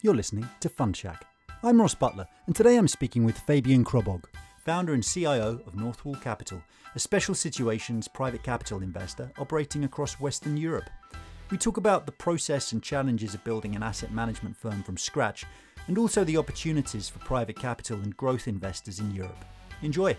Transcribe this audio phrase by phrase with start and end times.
[0.00, 1.26] You're listening to Fund Shack.
[1.64, 4.26] I'm Ross Butler, and today I'm speaking with Fabian Chrobog,
[4.64, 6.62] founder and CIO of North Wall Capital,
[6.94, 10.88] a special situations private capital investor operating across Western Europe.
[11.50, 15.44] We talk about the process and challenges of building an asset management firm from scratch,
[15.88, 19.44] and also the opportunities for private capital and growth investors in Europe.
[19.82, 20.16] Enjoy.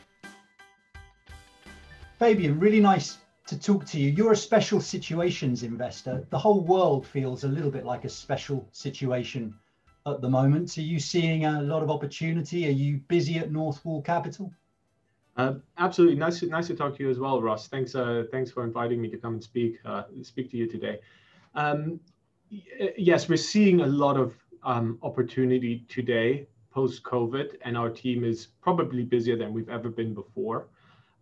[2.17, 4.11] Fabian, really nice to talk to you.
[4.11, 6.27] You're a special situations investor.
[6.31, 9.55] The whole world feels a little bit like a special situation
[10.13, 10.77] at the moment.
[10.77, 12.67] Are you seeing a lot of opportunity?
[12.67, 14.51] Are you busy at North Wall Capital?
[15.37, 17.67] Uh, absolutely, nice, nice to talk to you as well, Ross.
[17.67, 20.99] Thanks, uh, thanks for inviting me to come and speak, uh, speak to you today.
[21.55, 21.99] Um,
[22.49, 24.33] yes, we're seeing a lot of
[24.63, 30.13] um, opportunity today post COVID, and our team is probably busier than we've ever been
[30.13, 30.67] before.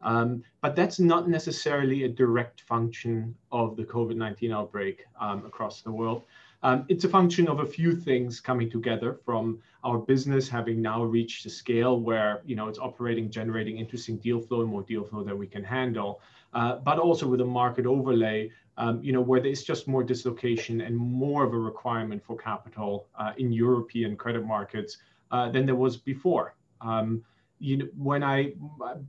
[0.01, 5.81] Um, but that's not necessarily a direct function of the COVID 19 outbreak um, across
[5.81, 6.23] the world.
[6.63, 11.03] Um, it's a function of a few things coming together from our business having now
[11.03, 15.03] reached a scale where you know it's operating, generating interesting deal flow and more deal
[15.03, 16.21] flow that we can handle,
[16.53, 20.81] uh, but also with a market overlay, um, you know, where there's just more dislocation
[20.81, 24.97] and more of a requirement for capital uh, in European credit markets
[25.31, 26.55] uh, than there was before.
[26.81, 27.23] Um,
[27.59, 28.53] you know, when I,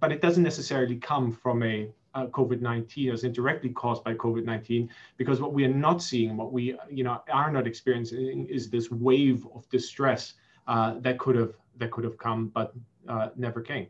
[0.00, 5.40] but it doesn't necessarily come from a uh, COVID-19 as indirectly caused by COVID-19, because
[5.40, 9.46] what we are not seeing, what we you know are not experiencing, is this wave
[9.54, 10.34] of distress
[10.66, 12.74] uh, that could have that could have come, but
[13.08, 13.86] uh, never came.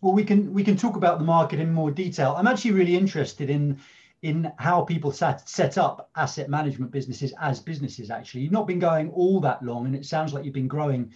[0.00, 2.34] Well, we can we can talk about the market in more detail.
[2.36, 3.78] I'm actually really interested in
[4.22, 8.10] in how people set, set up asset management businesses as businesses.
[8.10, 11.12] Actually, you've not been going all that long, and it sounds like you've been growing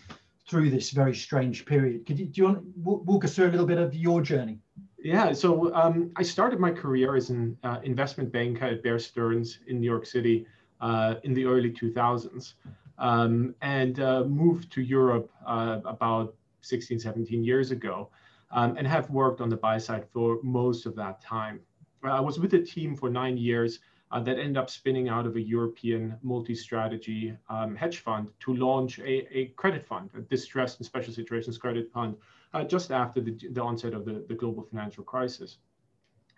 [0.49, 2.07] through this very strange period.
[2.07, 4.59] Could you do you want to walk us through a little bit of your journey?
[5.07, 9.61] Yeah, so um, I started my career as an uh, investment banker at Bear Stearns
[9.69, 10.49] in New York City
[10.81, 12.55] uh, in the early 2000s
[12.99, 18.11] um, and uh, moved to Europe uh, about 16, 17 years ago
[18.51, 21.61] um, and have worked on the buy side for most of that time.
[22.03, 23.78] I was with a team for nine years
[24.11, 28.99] uh, that ended up spinning out of a European multi-strategy um, hedge fund to launch
[28.99, 32.17] a, a, credit fund, a distressed and special situations credit fund
[32.55, 35.59] uh, just after the, the, onset of the, the global financial crisis.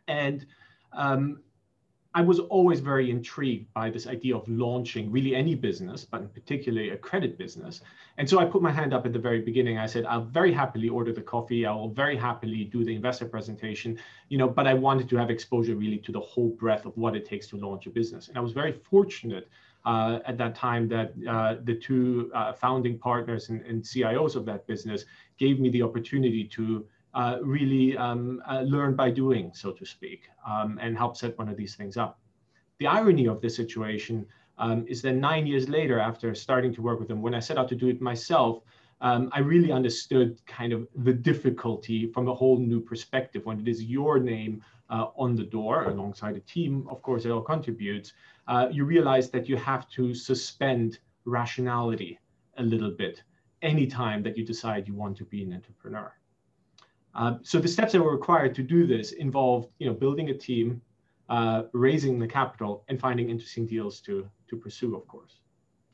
[0.06, 0.46] And
[0.92, 1.40] um,
[2.14, 6.28] I was always very intrigued by this idea of launching really any business, but in
[6.28, 7.82] particularly a credit business.
[8.16, 9.78] And so I put my hand up at the very beginning.
[9.78, 11.66] I said, I'll very happily order the coffee.
[11.66, 13.98] I will very happily do the investor presentation,
[14.30, 17.14] you know, but I wanted to have exposure really to the whole breadth of what
[17.14, 18.28] it takes to launch a business.
[18.28, 19.48] And I was very fortunate
[19.84, 24.44] uh, at that time that uh, the two uh, founding partners and, and, CIOs of
[24.44, 25.04] that business
[25.38, 30.28] gave me the opportunity to uh, really um, uh, learn by doing, so to speak,
[30.46, 32.18] um, and help set one of these things up.
[32.78, 34.26] The irony of this situation
[34.58, 37.58] um, is that nine years later, after starting to work with them, when I set
[37.58, 38.62] out to do it myself,
[39.00, 43.68] um, I really understood kind of the difficulty from a whole new perspective when it
[43.68, 48.12] is your name uh, on the door alongside a team, of course, it all contributes.
[48.48, 52.18] Uh, you realize that you have to suspend rationality
[52.56, 53.22] a little bit
[53.62, 56.12] anytime that you decide you want to be an entrepreneur.
[57.14, 60.34] Uh, so the steps that were required to do this involved, you know, building a
[60.34, 60.80] team,
[61.28, 65.40] uh, raising the capital, and finding interesting deals to to pursue, of course.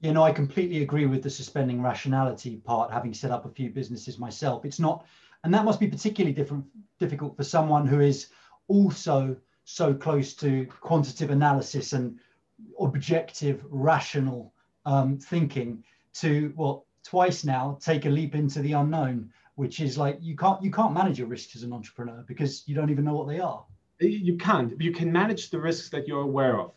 [0.01, 2.93] You know, I completely agree with the suspending rationality part.
[2.93, 5.07] Having set up a few businesses myself, it's not,
[5.45, 6.65] and that must be particularly different,
[6.99, 8.29] difficult for someone who is
[8.69, 12.19] also so close to quantitative analysis and
[12.79, 14.53] objective, rational
[14.85, 15.83] um, thinking
[16.13, 20.63] to well twice now take a leap into the unknown which is like you can't
[20.63, 23.39] you can't manage your risks as an entrepreneur because you don't even know what they
[23.39, 23.65] are.
[24.01, 26.73] You can't you can manage the risks that you're aware of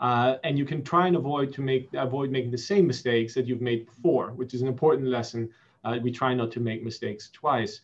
[0.00, 3.46] uh, and you can try and avoid to make avoid making the same mistakes that
[3.46, 5.48] you've made before which is an important lesson.
[5.84, 7.82] Uh, we try not to make mistakes twice.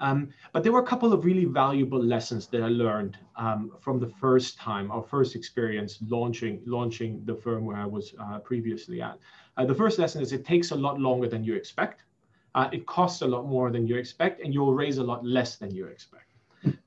[0.00, 4.00] Um, but there were a couple of really valuable lessons that I learned um, from
[4.00, 9.02] the first time, our first experience launching launching the firm where I was uh, previously
[9.02, 9.18] at.
[9.56, 12.04] Uh, the first lesson is it takes a lot longer than you expect.
[12.54, 15.56] Uh, it costs a lot more than you expect, and you'll raise a lot less
[15.56, 16.26] than you expect.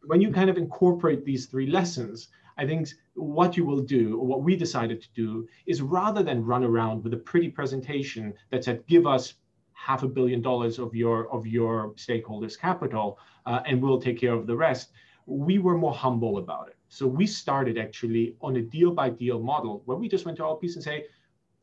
[0.05, 4.25] When you kind of incorporate these three lessons, I think what you will do, or
[4.25, 8.63] what we decided to do, is rather than run around with a pretty presentation that
[8.63, 9.35] said, give us
[9.73, 14.33] half a billion dollars of your of your stakeholders' capital, uh, and we'll take care
[14.33, 14.91] of the rest.
[15.27, 16.77] We were more humble about it.
[16.89, 20.45] So we started actually on a deal by deal model where we just went to
[20.45, 21.05] our piece and say,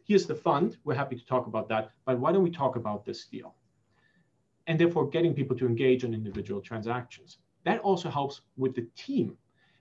[0.05, 0.77] here's the fund.
[0.85, 3.55] We're happy to talk about that, but why don't we talk about this deal?
[4.67, 7.39] And therefore, getting people to engage on individual transactions.
[7.65, 9.37] That also helps with the team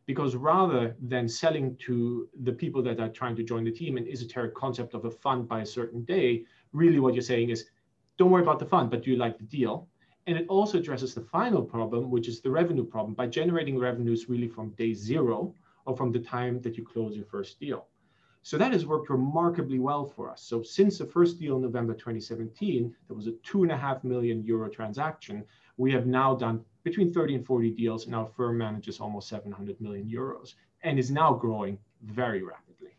[0.06, 4.08] because rather than selling to the people that are trying to join the team an
[4.08, 6.44] esoteric concept of a fund by a certain day,
[6.74, 7.66] really what you're saying is,
[8.18, 9.88] don't worry about the fund, but do you like the deal?
[10.28, 14.30] And it also addresses the final problem, which is the revenue problem, by generating revenues
[14.30, 15.54] really from day zero
[15.86, 17.88] or from the time that you close your first deal.
[18.44, 20.44] So that has worked remarkably well for us.
[20.44, 24.04] So since the first deal in November 2017, there was a two and a half
[24.04, 25.46] million euro transaction.
[25.78, 29.80] We have now done between 30 and 40 deals, and our firm manages almost 700
[29.80, 32.98] million euros and is now growing very rapidly.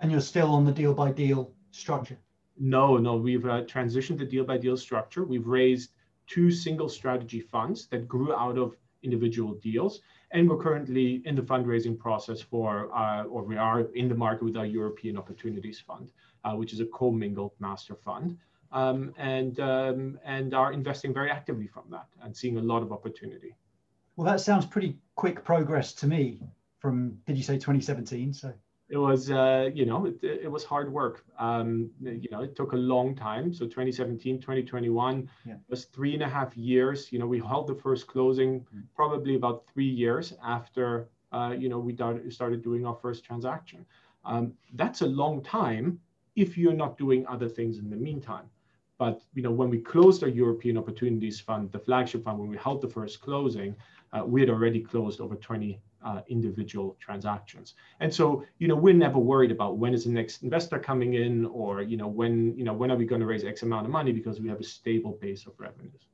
[0.00, 2.18] And you're still on the deal by deal structure?
[2.58, 5.24] No, no, we've uh, transitioned the deal by deal structure.
[5.24, 5.90] We've raised
[6.26, 10.00] two single strategy funds that grew out of individual deals.
[10.32, 14.44] And we're currently in the fundraising process for, uh, or we are in the market
[14.44, 16.12] with our European Opportunities Fund,
[16.44, 18.38] uh, which is a commingled master fund.
[18.72, 22.92] Um, and, um, and are investing very actively from that and seeing a lot of
[22.92, 23.56] opportunity.
[24.14, 26.40] Well, that sounds pretty quick progress to me
[26.78, 28.32] from, did you say 2017?
[28.32, 28.52] So
[28.90, 31.24] it was uh, you know it, it, was hard work.
[31.38, 33.54] Um, you know it took a long time.
[33.54, 35.54] So 2017 2021 yeah.
[35.68, 37.12] was three and a half years.
[37.12, 38.82] You know we held the first closing mm.
[38.94, 41.96] probably about three years after uh, you know we
[42.30, 43.86] started doing our first transaction.
[44.24, 46.00] Um, that's a long time
[46.34, 48.50] if you're not doing other things in the meantime
[49.00, 52.56] but you know when we closed our european opportunities fund the flagship fund when we
[52.56, 53.74] held the first closing
[54.12, 57.74] uh, we had already closed over 20 uh, individual transactions.
[58.00, 61.46] And so, you know, we're never worried about when is the next investor coming in
[61.46, 63.92] or, you know, when, you know, when are we going to raise X amount of
[63.92, 66.06] money because we have a stable base of revenues.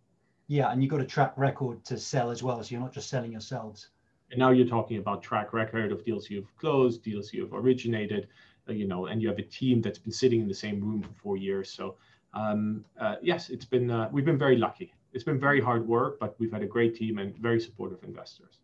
[0.48, 2.62] Yeah, and you've got a track record to sell as well.
[2.62, 3.90] So you're not just selling yourselves.
[4.30, 8.28] And now you're talking about track record of deals you've closed, deals you've originated,
[8.68, 11.02] uh, you know, and you have a team that's been sitting in the same room
[11.02, 11.70] for four years.
[11.70, 11.96] So
[12.36, 14.92] um, uh, yes, it's been, uh, we've been very lucky.
[15.12, 18.60] It's been very hard work, but we've had a great team and very supportive investors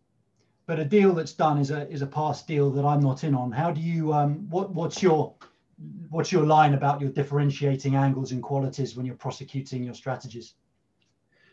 [0.65, 3.35] but a deal that's done is a is a past deal that I'm not in
[3.35, 3.51] on.
[3.51, 5.33] How do you um what what's your
[6.09, 10.53] what's your line about your differentiating angles and qualities when you're prosecuting your strategies?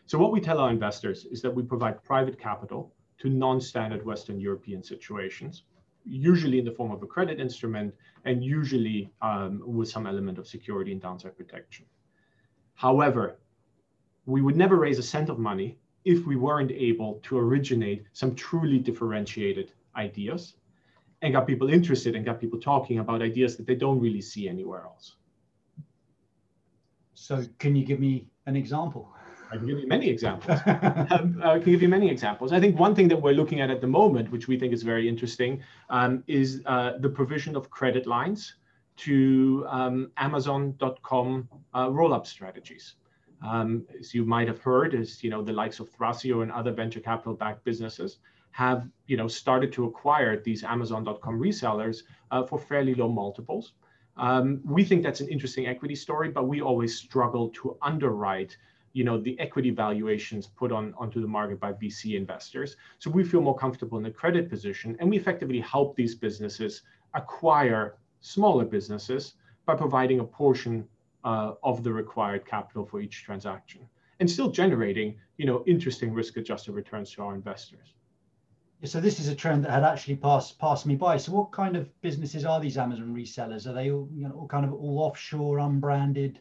[0.05, 4.39] So what we tell our investors is that we provide private capital to non-standard Western
[4.39, 5.63] European situations,
[6.05, 7.93] usually in the form of a credit instrument
[8.25, 11.85] and usually um, with some element of security and downside protection.
[12.81, 13.37] However,
[14.25, 18.33] we would never raise a cent of money if we weren't able to originate some
[18.33, 20.55] truly differentiated ideas
[21.21, 24.49] and got people interested and got people talking about ideas that they don't really see
[24.49, 25.17] anywhere else.
[27.13, 29.13] So, can you give me an example?
[29.51, 30.59] I can give you many examples.
[30.65, 32.51] um, I can give you many examples.
[32.51, 34.81] I think one thing that we're looking at at the moment, which we think is
[34.81, 35.61] very interesting,
[35.91, 38.55] um, is uh, the provision of credit lines
[39.01, 42.95] to um, Amazon.com uh, roll-up strategies.
[43.43, 46.71] Um, as you might have heard, is you know the likes of Thrasio and other
[46.71, 48.19] venture capital backed businesses
[48.51, 53.73] have you know started to acquire these Amazon.com resellers uh, for fairly low multiples.
[54.17, 58.55] Um, we think that's an interesting equity story, but we always struggle to underwrite
[58.93, 62.75] you know the equity valuations put on onto the market by VC investors.
[62.99, 66.83] So we feel more comfortable in the credit position, and we effectively help these businesses
[67.15, 69.33] acquire smaller businesses
[69.65, 70.87] by providing a portion
[71.23, 73.81] uh, of the required capital for each transaction
[74.19, 77.93] and still generating you know interesting risk adjusted returns to our investors.
[78.83, 81.17] So this is a trend that had actually passed passed me by.
[81.17, 83.67] So what kind of businesses are these amazon resellers?
[83.67, 86.39] Are they all you know all kind of all offshore unbranded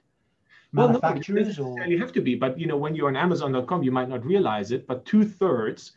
[0.72, 1.86] manufacturers well, no, or?
[1.86, 4.70] you have to be but you know when you're on amazon.com you might not realize
[4.70, 5.92] it but two-thirds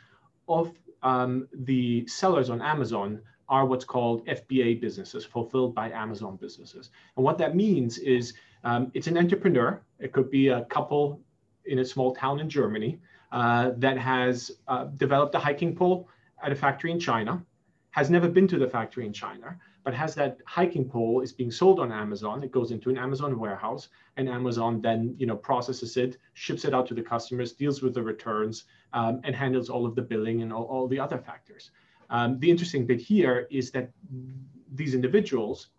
[0.48, 0.72] of
[1.04, 3.22] um, the sellers on amazon
[3.54, 8.34] are what's called fba businesses fulfilled by amazon businesses and what that means is
[8.64, 9.82] um, it's an entrepreneur.
[10.00, 11.22] It could be a couple
[11.66, 13.00] in a small town in Germany
[13.32, 16.10] uh, that has uh, developed a hiking pole
[16.42, 17.44] at a factory in China,
[17.92, 21.52] has never been to the factory in China, but has that hiking pole is being
[21.52, 22.44] sold on Amazon.
[22.44, 26.74] It goes into an Amazon warehouse, and Amazon then you know processes it, ships it
[26.74, 30.42] out to the customers, deals with the returns, um, and handles all of the billing
[30.42, 31.72] and all, all the other factors.
[32.14, 33.90] Um, the interesting bit here is that
[34.74, 35.70] these individuals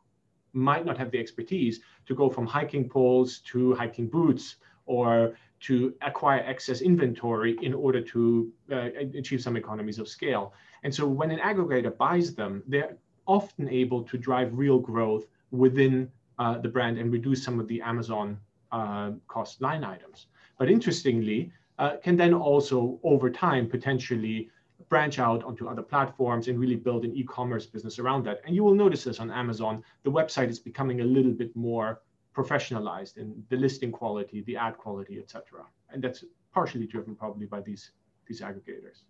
[0.52, 5.94] might not have the expertise to go from hiking poles to hiking boots or to
[6.02, 10.52] acquire excess inventory in order to uh, achieve some economies of scale.
[10.82, 16.10] And so when an aggregator buys them, they're often able to drive real growth within
[16.38, 18.38] uh, the brand and reduce some of the Amazon
[18.72, 20.26] uh, cost line items.
[20.58, 24.50] But interestingly, uh, can then also over time potentially
[24.88, 28.40] branch out onto other platforms and really build an e-commerce business around that.
[28.44, 29.82] And you will notice this on Amazon.
[30.02, 32.00] The website is becoming a little bit more
[32.34, 35.64] professionalized in the listing quality, the ad quality, etc.
[35.90, 37.90] And that's partially driven probably by these
[38.26, 39.02] these aggregators.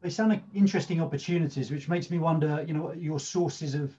[0.00, 3.96] They sound like interesting opportunities, which makes me wonder, you know, your sources of,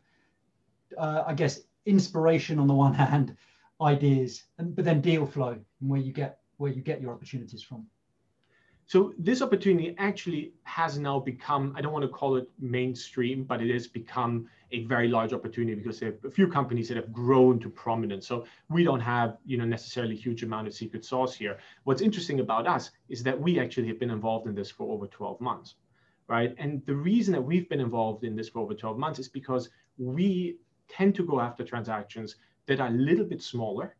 [0.97, 3.35] uh, I guess, inspiration on the one hand,
[3.81, 7.61] ideas, and but then deal flow and where you get where you get your opportunities
[7.61, 7.87] from.
[8.87, 13.59] So this opportunity actually has now become, I don't want to call it mainstream, but
[13.59, 17.11] it has become a very large opportunity because there are a few companies that have
[17.11, 18.27] grown to prominence.
[18.27, 21.57] So we don't have, you know, necessarily huge amount of secret sauce here.
[21.85, 25.07] What's interesting about us is that we actually have been involved in this for over
[25.07, 25.75] 12 months,
[26.27, 26.53] right?
[26.59, 29.69] And the reason that we've been involved in this for over 12 months is because
[29.97, 30.57] we
[30.89, 32.35] tend to go after transactions
[32.67, 33.95] that are a little bit smaller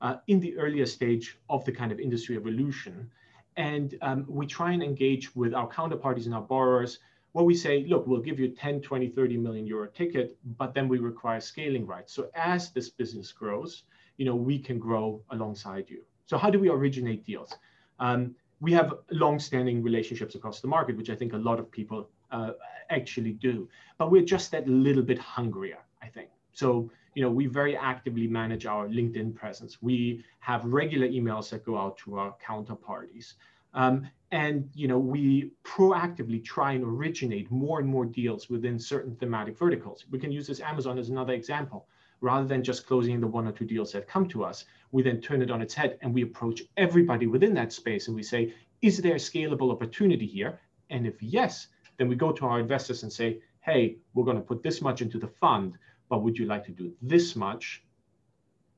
[0.00, 3.10] uh, in the earlier stage of the kind of industry evolution
[3.58, 7.00] and um, we try and engage with our counterparties and our borrowers
[7.32, 10.88] where we say, look, we'll give you 10, 20, 30 million euro ticket, but then
[10.88, 12.12] we require scaling rights.
[12.12, 13.82] So as this business grows,
[14.16, 16.02] you know, we can grow alongside you.
[16.26, 17.52] So how do we originate deals?
[17.98, 22.08] Um, we have long-standing relationships across the market, which I think a lot of people
[22.30, 22.52] uh,
[22.90, 23.68] actually do.
[23.98, 26.28] But we're just that little bit hungrier, I think.
[26.52, 29.82] So, you know, we very actively manage our LinkedIn presence.
[29.82, 33.32] We have regular emails that go out to our counterparties.
[33.74, 39.16] Um, and, you know, we proactively try and originate more and more deals within certain
[39.16, 40.04] thematic verticals.
[40.12, 41.88] We can use this Amazon as another example.
[42.20, 45.20] Rather than just closing the one or two deals that come to us, we then
[45.20, 48.54] turn it on its head and we approach everybody within that space and we say,
[48.80, 50.60] is there a scalable opportunity here?
[50.90, 54.42] And if yes, then we go to our investors and say, hey, we're going to
[54.50, 55.76] put this much into the fund
[56.08, 57.82] but would you like to do this much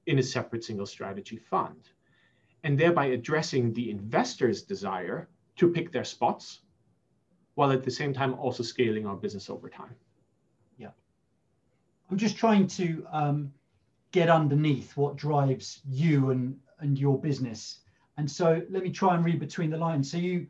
[0.06, 1.90] in a separate single strategy fund?
[2.64, 6.60] And thereby addressing the investor's desire to pick their spots
[7.54, 9.94] while at the same time also scaling our business over time.
[10.78, 10.90] Yeah.
[12.10, 13.52] I'm just trying to um,
[14.12, 17.80] get underneath what drives you and, and your business.
[18.16, 20.10] And so let me try and read between the lines.
[20.10, 20.46] So you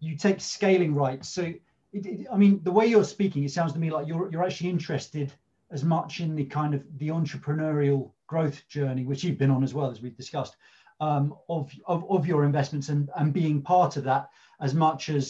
[0.00, 1.28] you take scaling rights.
[1.28, 4.30] So it, it, I mean, the way you're speaking, it sounds to me like you're
[4.30, 5.32] you're actually interested
[5.76, 8.00] as much in the kind of the entrepreneurial
[8.32, 10.56] growth journey, which you've been on as well as we've discussed,
[11.00, 14.24] um, of, of, of your investments and, and being part of that
[14.66, 15.24] as much as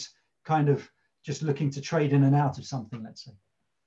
[0.45, 0.89] kind of
[1.25, 3.35] just looking to trade in and out of something, let's say.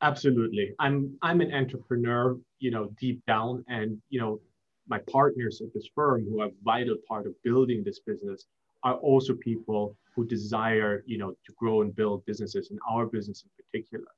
[0.03, 0.67] Absolutely.
[0.79, 3.65] I'm I'm an entrepreneur, you know, deep down.
[3.69, 4.33] And, you know,
[4.95, 8.45] my partners at this firm who are a vital part of building this business
[8.83, 13.45] are also people who desire, you know, to grow and build businesses, and our business
[13.47, 14.11] in particular.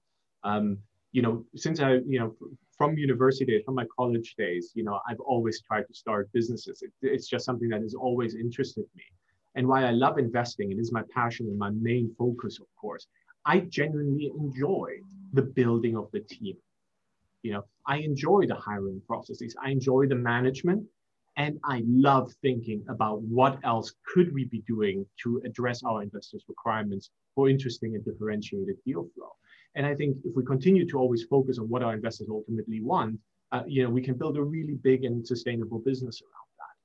[0.50, 0.78] Um,
[1.12, 2.34] you know, since I, you know,
[2.76, 6.82] from university days, from my college days, you know, I've always tried to start businesses.
[6.82, 9.04] It, it's just something that has always interested me.
[9.54, 13.06] And why I love investing, it is my passion and my main focus, of course.
[13.44, 14.92] I genuinely enjoy
[15.34, 16.56] the building of the team.
[17.42, 19.54] You know, I enjoy the hiring processes.
[19.62, 20.86] I enjoy the management.
[21.36, 26.44] And I love thinking about what else could we be doing to address our investors'
[26.46, 29.32] requirements for interesting and differentiated deal flow.
[29.74, 33.18] And I think if we continue to always focus on what our investors ultimately want,
[33.52, 36.76] uh, you know, we can build a really big and sustainable business around that.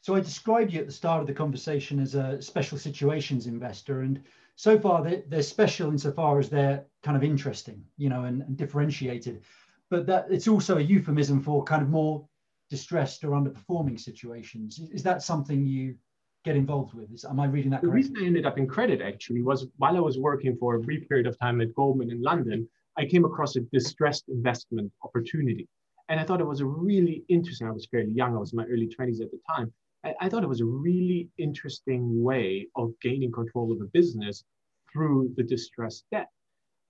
[0.00, 4.00] So I described you at the start of the conversation as a special situations investor,
[4.00, 4.20] and
[4.56, 8.56] so far they're, they're special insofar as they're kind of interesting, you know, and, and
[8.56, 9.42] differentiated.
[9.90, 12.26] But that it's also a euphemism for kind of more
[12.70, 14.80] distressed or underperforming situations.
[14.92, 15.96] Is that something you
[16.44, 17.12] get involved with?
[17.12, 18.02] Is, am I reading that correctly?
[18.02, 20.80] The reason I ended up in credit actually was while I was working for a
[20.80, 25.68] brief period of time at Goldman in London, I came across a distressed investment opportunity.
[26.08, 28.56] And I thought it was a really interesting, I was fairly young, I was in
[28.58, 29.72] my early 20s at the time.
[30.04, 34.44] I, I thought it was a really interesting way of gaining control of a business
[34.92, 36.28] through the distressed debt.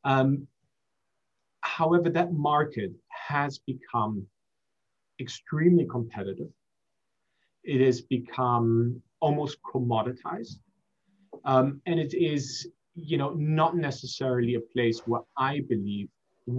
[0.04, 0.48] Um,
[1.60, 4.26] however, that market has become
[5.20, 6.48] extremely competitive.
[7.62, 10.56] It has become almost commoditized.
[11.52, 12.42] Um, and it is,
[13.10, 16.08] you know, not necessarily a place where I believe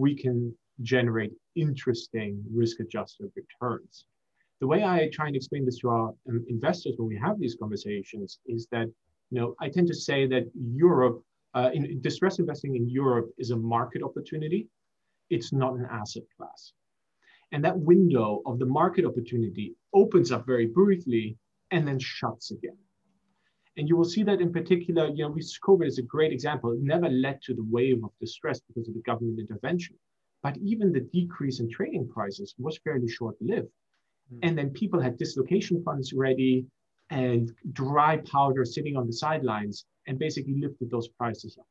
[0.03, 0.37] we can
[0.93, 1.33] generate
[1.65, 4.05] interesting risk-adjusted returns.
[4.61, 7.57] The way I try and explain this to our um, investors when we have these
[7.63, 8.87] conversations is that,
[9.29, 10.45] you know, I tend to say that
[10.87, 11.17] Europe,
[11.57, 14.61] uh, in distress investing in Europe is a market opportunity.
[15.35, 16.61] It's not an asset class.
[17.51, 19.67] And that window of the market opportunity
[20.01, 21.37] opens up very briefly
[21.73, 22.77] and then shuts again.
[23.75, 25.35] And you will see that in particular, you know,
[25.67, 26.71] COVID is a great example.
[26.71, 29.95] It never led to the wave of distress because of the government intervention.
[30.43, 33.69] But even the decrease in trading prices was fairly short-lived.
[34.31, 34.39] Mm.
[34.43, 36.65] And then people had dislocation funds ready
[37.09, 41.65] and dry powder sitting on the sidelines and basically lifted those prices up.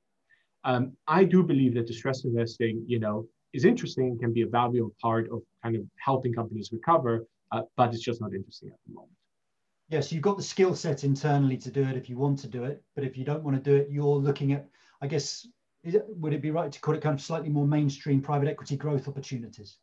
[0.65, 4.49] Um, I do believe that distress investing, you know, is interesting and can be a
[4.49, 8.79] valuable part of kind of helping companies recover, uh, but it's just not interesting at
[8.87, 9.13] the moment
[9.93, 12.65] yes, you've got the skill set internally to do it if you want to do
[12.65, 12.83] it.
[12.95, 14.67] But if you don't want to do it, you're looking at,
[15.03, 15.47] I guess,
[15.85, 18.77] it, would it be right to call it kind of slightly more mainstream private equity
[18.77, 19.77] growth opportunities?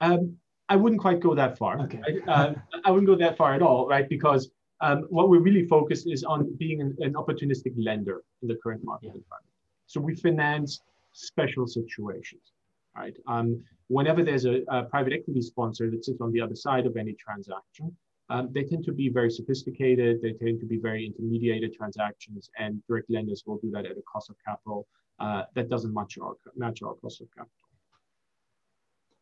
[0.00, 0.36] Um,
[0.68, 1.78] I wouldn't quite go that far.
[1.80, 2.00] Okay.
[2.00, 2.28] Right?
[2.28, 2.54] Uh,
[2.84, 4.08] I wouldn't go that far at all, right?
[4.08, 8.56] Because um, what we're really focused is on being an, an opportunistic lender in the
[8.62, 9.20] current market yeah.
[9.20, 9.52] environment.
[9.86, 10.80] So we finance
[11.12, 12.52] special situations,
[12.96, 13.14] right?
[13.26, 16.96] Um, whenever there's a, a, private equity sponsor that sits on the other side of
[16.96, 17.94] any transaction,
[18.30, 20.20] um, they tend to be very sophisticated.
[20.22, 24.02] They tend to be very intermediated transactions, and direct lenders will do that at a
[24.10, 24.86] cost of capital
[25.18, 27.52] uh, that doesn't match our match our cost of capital.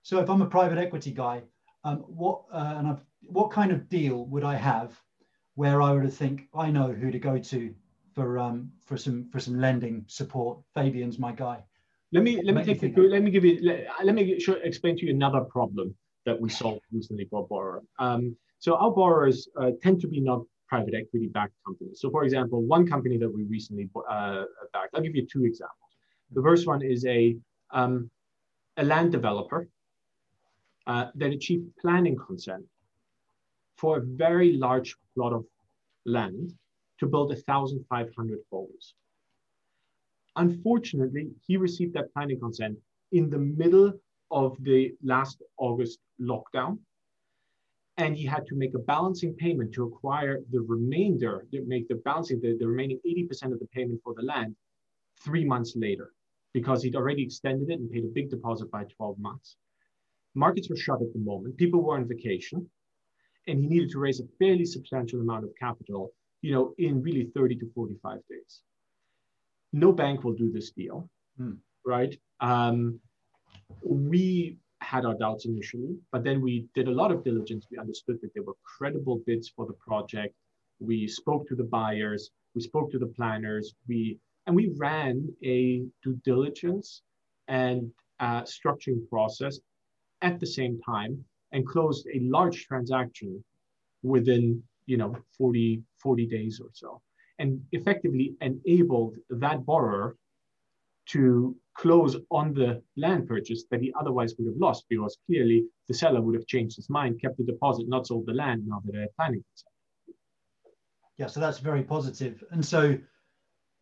[0.03, 1.43] So, if I'm a private equity guy,
[1.85, 5.01] um, what uh, and I've, what kind of deal would I have
[5.55, 7.75] where I would think I know who to go to
[8.15, 10.59] for um, for some for some lending support?
[10.75, 11.63] Fabian's my guy.
[12.13, 13.11] Let me let me take you through.
[13.11, 13.61] Let me give you.
[13.63, 15.95] Let, let me show, explain to you another problem
[16.27, 17.83] that we solved recently for a borrower.
[17.99, 21.99] Um, so our borrowers uh, tend to be not private equity backed companies.
[22.01, 25.93] So for example, one company that we recently uh, backed, I'll give you two examples.
[26.33, 27.37] The first one is a,
[27.73, 28.11] um,
[28.77, 29.67] a land developer
[30.87, 32.65] uh, that achieved planning consent
[33.79, 35.45] for a very large plot of
[36.05, 36.53] land
[36.99, 38.95] to build 1,500 homes.
[40.37, 42.77] Unfortunately, he received that planning consent
[43.13, 43.95] in the middle
[44.31, 46.79] of the last August lockdown
[48.01, 51.97] and he had to make a balancing payment to acquire the remainder, to make the
[51.97, 54.57] balancing, the, the remaining 80% of the payment for the land
[55.23, 56.13] three months later,
[56.55, 59.57] because he'd already extended it and paid a big deposit by 12 months.
[60.35, 62.69] Markets were shut at the moment, people were on vacation,
[63.47, 67.31] and he needed to raise a fairly substantial amount of capital, you know, in really
[67.35, 68.63] 30 to 45 days.
[69.73, 71.53] No bank will do this deal, hmm.
[71.85, 72.19] right?
[72.41, 72.99] Um,
[73.83, 77.67] we had our doubts initially, but then we did a lot of diligence.
[77.71, 80.35] We understood that there were credible bids for the project.
[80.79, 85.83] We spoke to the buyers, we spoke to the planners, we and we ran a
[86.03, 87.03] due diligence
[87.49, 89.61] and uh, structuring process
[90.23, 93.43] at the same time and closed a large transaction
[94.03, 97.01] within you know 40 40 days or so
[97.39, 100.17] and effectively enabled that borrower
[101.07, 105.95] to close on the land purchase that he otherwise would have lost because clearly the
[105.95, 108.93] seller would have changed his mind, kept the deposit, not sold the land now that
[108.93, 110.17] they're planning consent.
[111.17, 112.43] Yeah, so that's very positive.
[112.51, 112.99] And so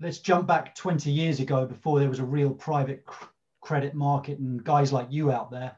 [0.00, 3.04] let's jump back 20 years ago before there was a real private
[3.60, 5.76] credit market and guys like you out there.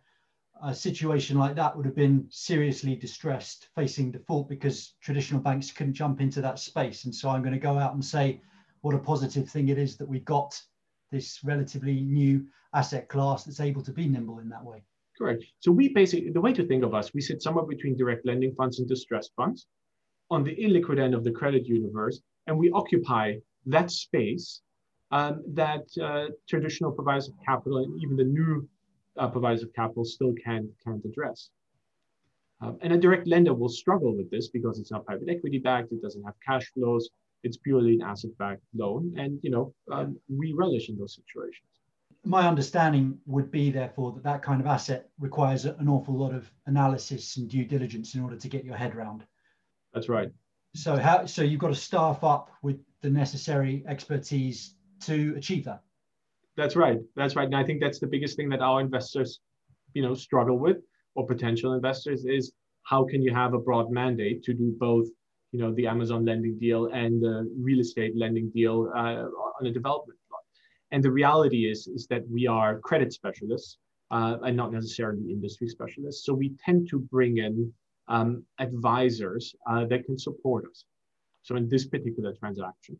[0.62, 5.94] A situation like that would have been seriously distressed, facing default because traditional banks couldn't
[5.94, 7.06] jump into that space.
[7.06, 8.42] And so I'm going to go out and say
[8.82, 10.60] what a positive thing it is that we got
[11.10, 14.82] this relatively new asset class that's able to be nimble in that way.
[15.18, 15.44] Correct.
[15.58, 18.54] So we basically, the way to think of us, we sit somewhere between direct lending
[18.54, 19.66] funds and distressed funds
[20.30, 23.34] on the illiquid end of the credit universe, and we occupy
[23.66, 24.62] that space
[25.10, 28.68] um, that uh, traditional providers of capital and even the new
[29.18, 31.50] uh, providers of capital still can't, can't address.
[32.62, 35.92] Um, and a direct lender will struggle with this because it's not private equity backed,
[35.92, 37.08] it doesn't have cash flows,
[37.42, 41.66] it's purely an asset-backed loan, and you know um, we relish in those situations.
[42.24, 46.50] My understanding would be, therefore, that that kind of asset requires an awful lot of
[46.66, 49.24] analysis and due diligence in order to get your head around.
[49.94, 50.30] That's right.
[50.74, 51.24] So how?
[51.26, 55.82] So you've got to staff up with the necessary expertise to achieve that.
[56.56, 56.98] That's right.
[57.16, 57.46] That's right.
[57.46, 59.40] And I think that's the biggest thing that our investors,
[59.94, 60.76] you know, struggle with,
[61.14, 65.08] or potential investors, is how can you have a broad mandate to do both
[65.52, 69.24] you know, the Amazon lending deal and the real estate lending deal uh,
[69.58, 70.42] on a development plot.
[70.92, 73.78] And the reality is, is that we are credit specialists
[74.10, 76.24] uh, and not necessarily industry specialists.
[76.24, 77.72] So we tend to bring in
[78.08, 80.84] um, advisors uh, that can support us.
[81.42, 82.98] So in this particular transaction,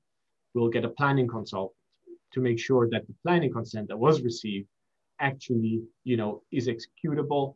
[0.55, 1.77] we'll get a planning consultant
[2.33, 4.69] to make sure that the planning consent that was received
[5.21, 7.55] actually, you know, is executable,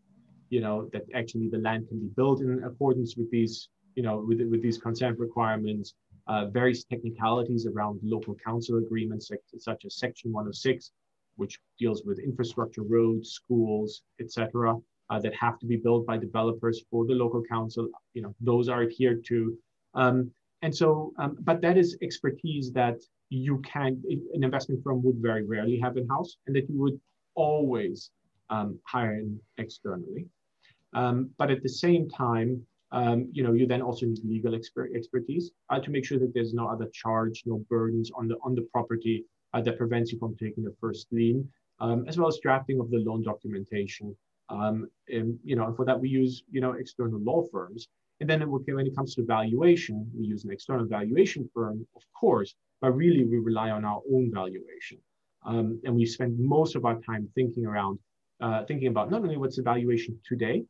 [0.50, 4.24] you know, that actually the land can be built in accordance with these you know,
[4.26, 5.94] with, with these consent requirements,
[6.26, 10.90] uh, various technicalities around local council agreements, such as Section 106,
[11.36, 14.76] which deals with infrastructure, roads, schools, etc.,
[15.10, 17.88] uh, that have to be built by developers for the local council.
[18.14, 19.56] You know, those are adhered to.
[19.94, 20.30] Um,
[20.62, 22.96] and so, um, but that is expertise that
[23.28, 24.02] you can,
[24.32, 26.98] an investment firm would very rarely have in house, and that you would
[27.34, 28.10] always
[28.48, 30.26] um, hire in externally.
[30.94, 34.94] Um, but at the same time, um, you know, you then also need legal exper
[34.94, 38.54] expertise uh, to make sure that there's no other charge, no burdens on the on
[38.54, 41.48] the property uh, that prevents you from taking the first lien,
[41.80, 44.16] um, as well as drafting of the loan documentation.
[44.48, 47.88] Um, and, you know, for that we use you know external law firms.
[48.20, 52.54] And then when it comes to valuation, we use an external valuation firm, of course,
[52.80, 54.98] but really we rely on our own valuation.
[55.44, 57.98] Um, and we spend most of our time thinking around,
[58.40, 60.64] uh, thinking about not only what's the valuation today,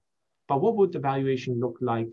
[0.48, 2.08] but what would the valuation look like,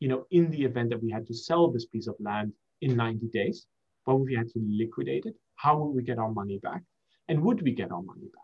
[0.00, 2.96] you know, in the event that we had to sell this piece of land in
[2.96, 3.66] 90 days?
[4.04, 5.34] What would we have to liquidate it?
[5.56, 6.82] How would we get our money back?
[7.28, 8.42] And would we get our money back?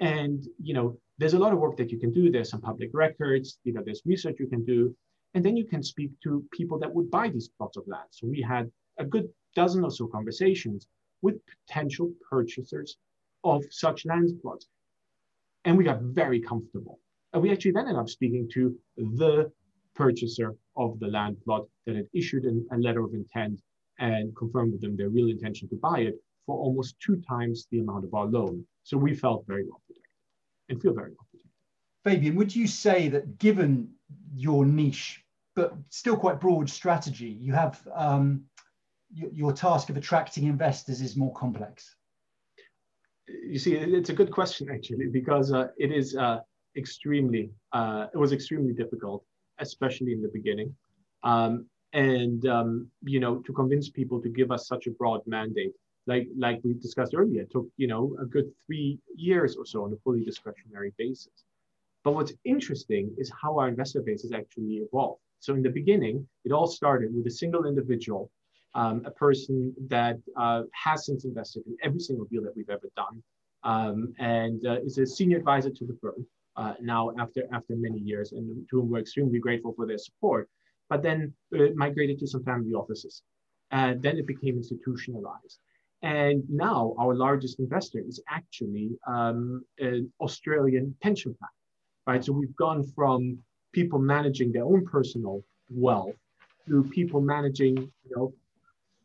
[0.00, 2.30] And you know, there's a lot of work that you can do.
[2.30, 4.94] There's some public records, you know, there's research you can do,
[5.34, 8.08] and then you can speak to people that would buy these plots of land.
[8.10, 10.86] So we had a good dozen or so conversations
[11.22, 12.96] with potential purchasers
[13.44, 14.66] of such land plots.
[15.64, 16.98] And we got very comfortable.
[17.32, 19.50] And we actually then ended up speaking to the
[19.94, 23.60] purchaser of the land plot that had issued an, a letter of intent
[23.98, 26.16] and confirmed with them their real intention to buy it
[26.46, 28.64] for almost two times the amount of our loan.
[28.82, 30.10] So we felt very well protected
[30.68, 31.50] and feel very well protected.
[32.04, 33.88] Fabian, would you say that given
[34.34, 38.44] your niche, but still quite broad strategy, you have um,
[39.14, 41.94] your, your task of attracting investors is more complex?
[43.28, 46.40] You see, it's a good question actually, because uh, it is uh,
[46.76, 49.24] extremely, uh, it was extremely difficult,
[49.58, 50.74] especially in the beginning.
[51.22, 55.72] Um, and um, you know, to convince people to give us such a broad mandate
[56.06, 59.92] like like we discussed earlier, took you know a good three years or so on
[59.92, 61.44] a fully discretionary basis.
[62.04, 65.20] But what's interesting is how our investor base has actually evolved.
[65.38, 68.30] So in the beginning, it all started with a single individual,
[68.74, 72.88] um, a person that uh, has since invested in every single deal that we've ever
[72.96, 73.22] done,
[73.62, 77.98] um, and uh, is a senior advisor to the firm uh, now after after many
[77.98, 80.48] years, and to whom we're extremely grateful for their support.
[80.88, 83.22] But then uh, migrated to some family offices,
[83.70, 85.58] and then it became institutionalized.
[86.02, 91.50] And now our largest investor is actually um, an Australian pension plan,
[92.06, 92.24] right?
[92.24, 93.38] So we've gone from
[93.72, 96.16] people managing their own personal wealth
[96.68, 98.32] to people managing, you know,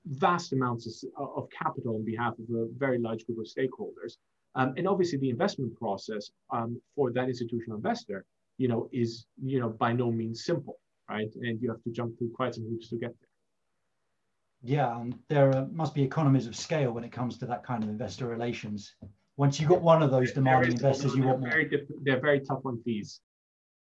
[0.05, 4.17] vast amounts of, of capital on behalf of a very large group of stakeholders.
[4.57, 8.25] Um, and obviously the investment process um, for that institutional investor,
[8.57, 11.29] you know, is, you know, by no means simple, right?
[11.35, 13.29] And you have to jump through quite some hoops to get there.
[14.63, 17.83] Yeah, and there uh, must be economies of scale when it comes to that kind
[17.83, 18.95] of investor relations.
[19.37, 21.51] Once you've got one of those demanding investors, you want more.
[21.51, 21.69] Very
[22.01, 23.21] they're very tough on fees.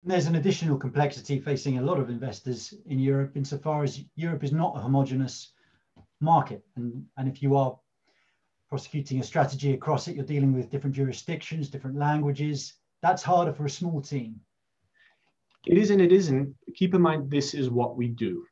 [0.04, 4.52] There's an additional complexity facing a lot of investors in Europe, insofar as Europe is
[4.52, 5.54] not a homogenous
[6.20, 6.62] market.
[6.76, 7.78] And, and if you are
[8.68, 12.74] prosecuting a strategy across it, you're dealing with different jurisdictions, different languages.
[13.02, 14.40] That's harder for a small team.
[15.66, 16.54] It is and it isn't.
[16.74, 18.46] Keep in mind, this is what we do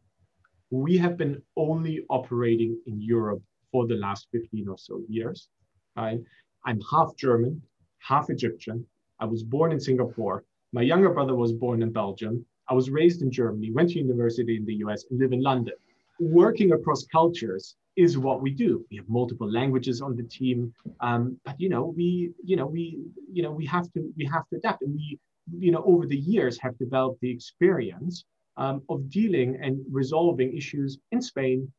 [0.74, 5.48] we have been only operating in Europe for the last 15 or so years.
[5.96, 6.20] Right?
[6.64, 7.62] I'm half German,
[7.98, 8.85] half Egyptian.
[9.20, 10.44] I was born in Singapore.
[10.72, 12.44] My younger brother was born in Belgium.
[12.68, 15.74] I was raised in Germany, went to university in the US, and live in London.
[16.18, 18.85] Working across cultures is what we do.
[18.90, 22.98] We have multiple languages on the team, um, but you know, we, you know, we,
[23.33, 25.18] you know, we have to, we have to adapt, and we,
[25.59, 28.24] you know, over the years have developed the experience
[28.57, 31.70] um, of dealing and resolving issues in Spain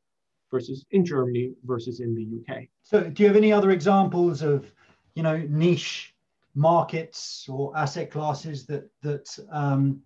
[0.51, 2.63] versus in Germany versus in the UK.
[2.84, 4.71] So, do you have any other examples of,
[5.15, 6.13] you know, niche
[6.56, 10.01] markets or asset classes that that um,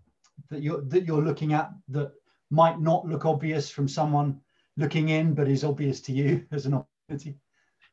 [0.49, 2.11] that you're that you're looking at that
[2.49, 4.39] might not look obvious from someone
[4.79, 7.37] looking in, but is obvious to you as an opportunity?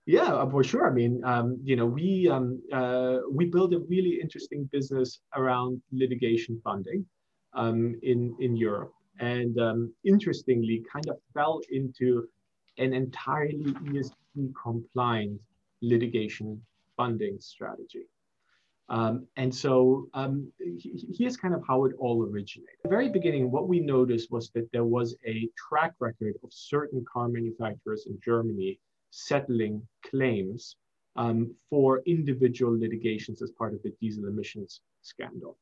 [0.07, 0.88] Yeah, uh, for sure.
[0.88, 5.83] I mean, um, you know, we um, uh, we build a really interesting business around
[5.90, 7.05] litigation funding
[7.55, 8.92] um, in, in Europe.
[9.18, 12.29] And um, interestingly, kind of fell into
[12.79, 15.40] an entirely ESG compliant
[15.83, 16.62] litigation
[16.96, 18.07] funding strategy.
[18.88, 20.51] Um, and so um,
[21.18, 22.75] here's kind of how it all originated.
[22.79, 26.53] At the very beginning, what we noticed was that there was a track record of
[26.53, 28.79] certain car manufacturers in Germany
[29.11, 30.77] settling claims
[31.16, 35.57] um, for individual litigations as part of the diesel emissions scandal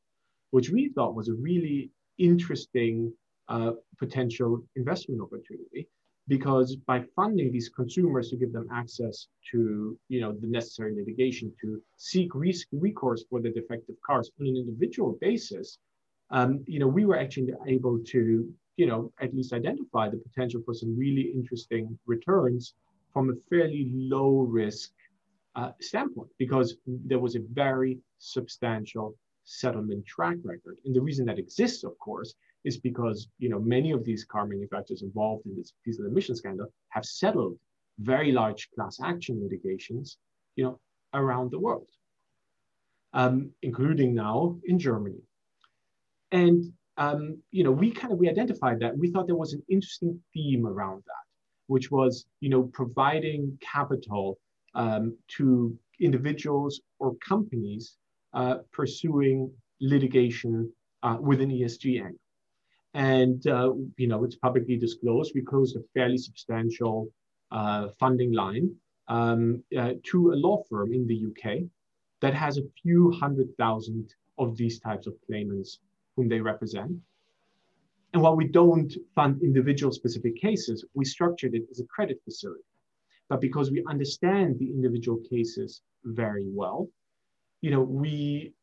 [0.55, 3.11] which we thought was a really interesting
[3.49, 5.85] uh, potential investment opportunity
[6.27, 11.51] because by funding these consumers to give them access to you know the necessary litigation
[11.61, 12.31] to seek
[12.71, 15.77] recourse for the defective cars on an individual basis
[16.31, 20.61] um, you know we were actually able to you know at least identify the potential
[20.65, 22.73] for some really interesting returns
[23.13, 24.91] from a fairly low risk
[25.55, 30.77] uh, standpoint because there was a very substantial settlement track record.
[30.85, 32.35] And the reason that exists, of course,
[32.65, 36.67] is because you know many of these car manufacturers involved in this diesel emission scandal
[36.89, 37.57] have settled
[37.99, 40.17] very large class action litigations,
[40.57, 40.79] you know,
[41.13, 41.87] around the world,
[43.13, 45.21] um, including now in Germany.
[46.31, 49.63] And um, you know, we kind of we identified that we thought there was an
[49.69, 51.25] interesting theme around that,
[51.67, 54.39] which was you know providing capital
[54.73, 57.95] um, to individuals or companies
[58.33, 60.71] uh, pursuing litigation
[61.03, 62.19] uh, with an ESG angle.
[62.95, 65.33] And, uh, you know, it's publicly disclosed.
[65.35, 67.09] We closed a fairly substantial
[67.51, 68.73] uh, funding line
[69.09, 71.63] um, uh, to a law firm in the UK
[72.21, 75.79] that has a few hundred thousand of these types of claimants
[76.15, 76.93] whom they represent.
[78.13, 82.63] And while we don't fund individual specific cases, we structured it as a credit facility.
[83.27, 86.87] But because we understand the individual cases very well,
[87.59, 88.53] you know, we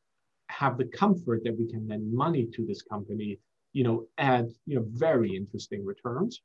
[0.48, 3.38] have the comfort that we can lend money to this company,
[3.72, 6.42] you know, add you know very interesting returns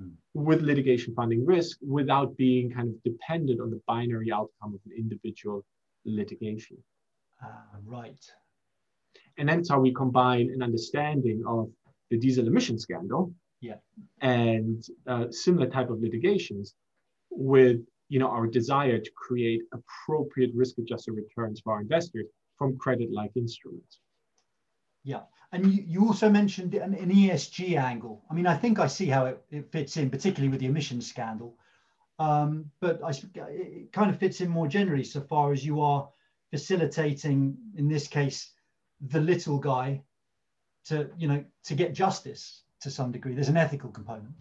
[0.00, 0.12] mm.
[0.34, 4.92] with litigation funding risk without being kind of dependent on the binary outcome of an
[4.96, 5.64] individual
[6.04, 6.76] litigation.
[7.44, 8.24] Uh, right.
[9.36, 11.70] And that's how we combine an understanding of
[12.10, 13.76] the diesel emission scandal yeah.
[14.20, 16.74] and uh, similar type of litigations
[17.30, 22.76] with you know our desire to create appropriate risk adjusted returns for our investors from
[22.78, 23.98] credit like instruments
[25.04, 25.20] yeah
[25.52, 29.06] and you, you also mentioned an, an, esg angle i mean i think i see
[29.06, 31.56] how it, it fits in particularly with the emissions scandal
[32.20, 33.10] um, but I,
[33.48, 36.08] it kind of fits in more generally so far as you are
[36.50, 38.50] facilitating in this case
[39.00, 40.02] the little guy
[40.86, 43.34] to you know to get justice to some degree.
[43.34, 44.34] There's an ethical component.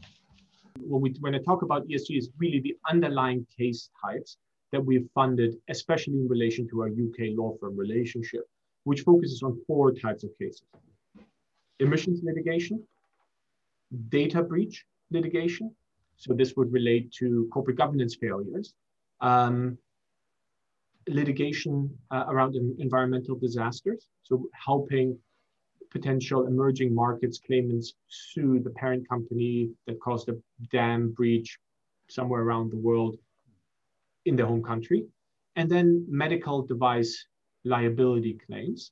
[0.80, 4.38] When we when I talk about ESG, is really the underlying case types
[4.72, 8.41] that we've funded, especially in relation to our UK law firm relationship,
[8.84, 10.63] which focuses on four types of cases:
[11.80, 12.84] emissions litigation,
[14.10, 15.74] data breach litigation.
[16.18, 18.74] So this would relate to corporate governance failures.
[19.22, 19.78] Um,
[21.08, 25.18] litigation uh, around environmental disasters, so helping
[25.90, 30.36] potential emerging markets claimants sue the parent company that caused a
[30.72, 31.58] dam breach
[32.10, 33.18] somewhere around the world
[34.26, 35.06] in their home country.
[35.56, 37.26] And then medical device
[37.63, 38.92] liability claims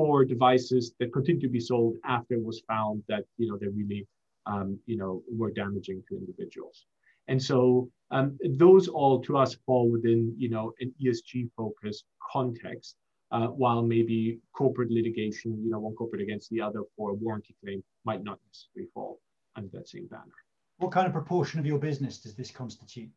[0.00, 3.68] for devices that continue to be sold after it was found that you know they
[3.68, 4.06] really
[4.46, 6.86] um, you know were damaging to individuals.
[7.28, 12.96] And so um, those all to us fall within you know an ESG focused context
[13.30, 17.54] uh, while maybe corporate litigation, you know, one corporate against the other for a warranty
[17.62, 19.20] claim might not necessarily fall
[19.56, 20.38] under that same banner.
[20.78, 23.10] What kind of proportion of your business does this constitute?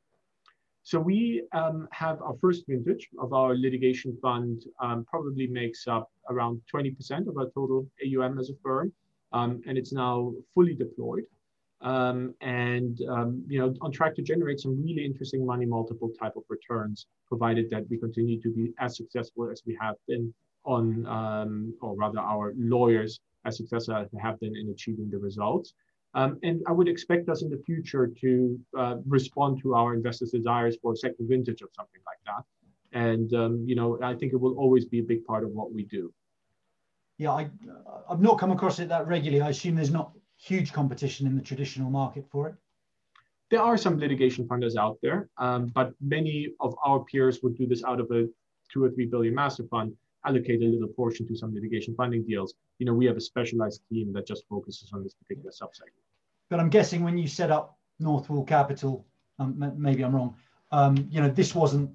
[0.83, 6.11] So we um, have our first vintage of our litigation fund um, probably makes up
[6.29, 8.91] around 20% of our total AUM as a firm.
[9.31, 11.23] Um, and it's now fully deployed
[11.83, 16.35] um, and um, you know on track to generate some really interesting money multiple type
[16.35, 20.33] of returns, provided that we continue to be as successful as we have been
[20.65, 25.17] on, um, or rather our lawyers as successful as they have been in achieving the
[25.17, 25.73] results.
[26.15, 30.31] Um, and I would expect us in the future to uh, respond to our investors'
[30.31, 32.43] desires for a second vintage of something like that.
[32.97, 35.73] And um, you know, I think it will always be a big part of what
[35.73, 36.13] we do.
[37.17, 37.49] Yeah, I,
[38.09, 39.41] I've not come across it that regularly.
[39.41, 40.11] I assume there's not
[40.43, 42.55] huge competition in the traditional market for it?
[43.49, 47.67] There are some litigation funders out there, um, but many of our peers would do
[47.67, 48.27] this out of a
[48.71, 49.93] two or three billion master fund,
[50.25, 52.53] allocate a little portion to some litigation funding deals.
[52.79, 56.03] You know, we have a specialized team that just focuses on this particular subsegment.
[56.49, 59.05] But I'm guessing when you set up North Wall Capital,
[59.39, 60.35] um, maybe I'm wrong,
[60.71, 61.91] um, you know, this wasn't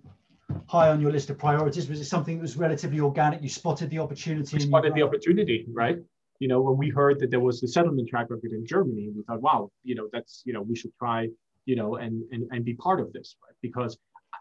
[0.67, 1.89] high on your list of priorities?
[1.89, 3.43] Was it something that was relatively organic?
[3.43, 4.57] You spotted the opportunity.
[4.57, 5.99] We spotted the opportunity, right?
[6.39, 9.23] you know, when we heard that there was a settlement track record in Germany, we
[9.23, 11.29] thought, wow, you know, that's, you know, we should try,
[11.67, 13.55] you know, and and, and be part of this, right?
[13.61, 13.99] Because,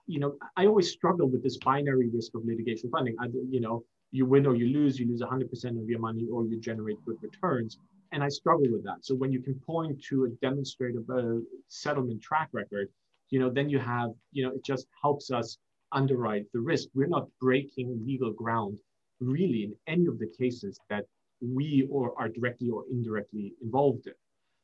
[0.07, 3.15] you know, I always struggle with this binary risk of litigation funding.
[3.19, 6.45] I, you know, you win or you lose, you lose 100% of your money or
[6.45, 7.77] you generate good returns.
[8.13, 8.99] And I struggle with that.
[9.01, 12.87] So when you can point to a demonstrative uh, settlement track record,
[13.29, 15.57] you know, then you have, you know, it just helps us
[15.91, 16.87] underwrite the risk.
[16.93, 18.79] We're not breaking legal ground
[19.19, 21.05] really in any of the cases that
[21.41, 24.13] we or are directly or indirectly involved in.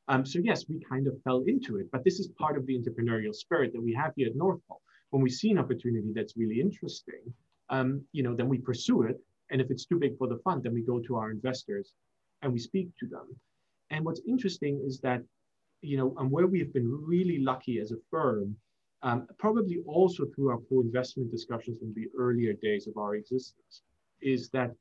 [0.08, 2.78] Um, so yes, we kind of fell into it, but this is part of the
[2.78, 4.82] entrepreneurial spirit that we have here at North Wall.
[5.14, 7.24] When we see an opportunity that's really interesting,
[7.70, 9.18] um, you know, then we pursue it.
[9.52, 11.94] And if it's too big for the fund, then we go to our investors
[12.42, 13.28] and we speak to them.
[13.92, 15.22] And what's interesting is that,
[15.82, 18.56] you know, and where we've been really lucky as a firm,
[19.04, 23.84] um, probably also through our co-investment discussions in the earlier days of our existence,
[24.20, 24.72] is that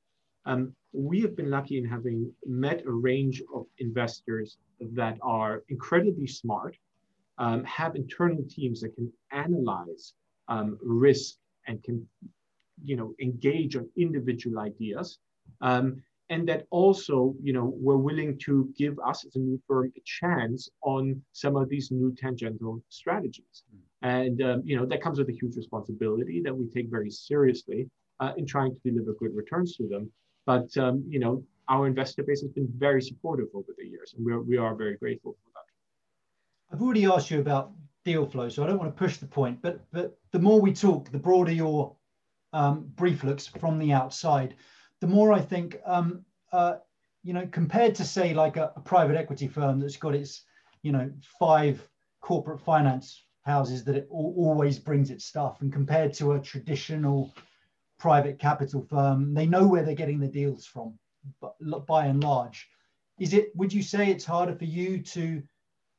[0.46, 6.26] um, we have been lucky in having met a range of investors that are incredibly
[6.26, 6.74] smart,
[7.36, 10.14] um, have internal teams that can analyze
[10.48, 12.06] um, risk and can,
[12.82, 15.18] you know, engage on individual ideas,
[15.60, 19.92] um, and that also, you know, were willing to give us as a new firm
[19.96, 23.64] a chance on some of these new tangential strategies.
[23.74, 23.80] Mm.
[24.02, 27.88] And um, you know that comes with a huge responsibility that we take very seriously
[28.20, 30.10] uh, in trying to deliver good returns to them.
[30.46, 34.24] But um, you know, our investor base has been very supportive over the years, and
[34.24, 36.74] we're, we are very grateful for that.
[36.74, 37.72] I've already asked you about
[38.04, 40.72] deal flow, so I don't want to push the point, but but the more we
[40.72, 41.94] talk, the broader your
[42.52, 44.54] um, brief looks from the outside,
[45.00, 46.76] the more I think, um, uh,
[47.22, 50.44] you know, compared to say like a, a, private equity firm that's got its,
[50.82, 51.88] you know, five
[52.20, 57.34] corporate finance houses that it always brings its stuff, and compared to a traditional
[57.98, 60.98] private capital firm, they know where they're getting the deals from,
[61.40, 62.68] but by and large,
[63.18, 63.54] is it?
[63.54, 65.42] Would you say it's harder for you to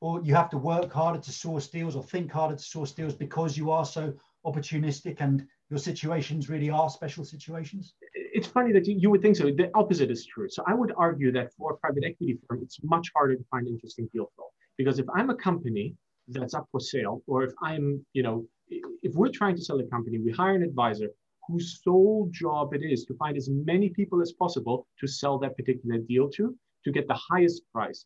[0.04, 3.14] or you have to work harder to source deals or think harder to source deals
[3.16, 4.14] because you are so
[4.46, 7.94] opportunistic and your situations really are special situations?
[8.14, 9.46] It's funny that you would think so.
[9.46, 10.50] The opposite is true.
[10.50, 13.66] So I would argue that for a private equity firm, it's much harder to find
[13.66, 14.48] interesting deal flow.
[14.78, 15.96] Because if I'm a company
[16.28, 19.86] that's up for sale, or if I'm, you know, if we're trying to sell a
[19.86, 21.08] company, we hire an advisor
[21.48, 25.56] whose sole job it is to find as many people as possible to sell that
[25.56, 28.06] particular deal to, to get the highest price.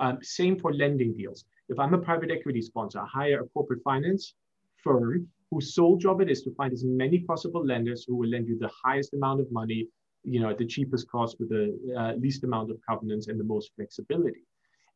[0.00, 1.44] Um, same for lending deals.
[1.68, 4.34] If I'm a private equity sponsor, I hire a corporate finance
[4.76, 8.48] firm whose sole job it is to find as many possible lenders who will lend
[8.48, 9.88] you the highest amount of money,
[10.22, 13.44] you know, at the cheapest cost with the uh, least amount of covenants and the
[13.44, 14.44] most flexibility.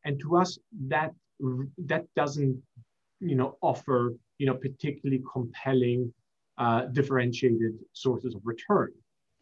[0.05, 1.13] And to us, that
[1.85, 2.61] that doesn't,
[3.19, 6.13] you know, offer, you know, particularly compelling,
[6.57, 8.91] uh, differentiated sources of return,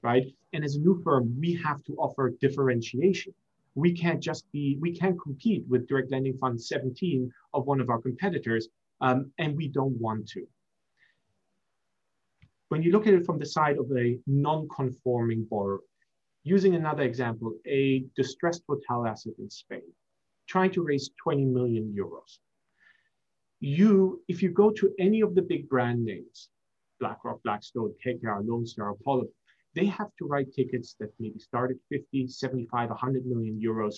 [0.01, 0.25] right?
[0.53, 3.33] And as a new firm, we have to offer differentiation
[3.75, 7.89] we can't just be, we can't compete with direct lending fund 17 of one of
[7.89, 8.67] our competitors,
[8.99, 10.45] um, and we don't want to.
[12.69, 15.81] When you look at it from the side of a non-conforming borrower,
[16.43, 19.81] using another example, a distressed hotel asset in Spain,
[20.47, 22.39] trying to raise 20 million euros.
[23.59, 26.49] You, if you go to any of the big brand names,
[26.99, 29.27] BlackRock, Blackstone, KKR, Lone Star, Apollo,
[29.75, 33.95] they have to write tickets that maybe start at 50, 75, 100 million euros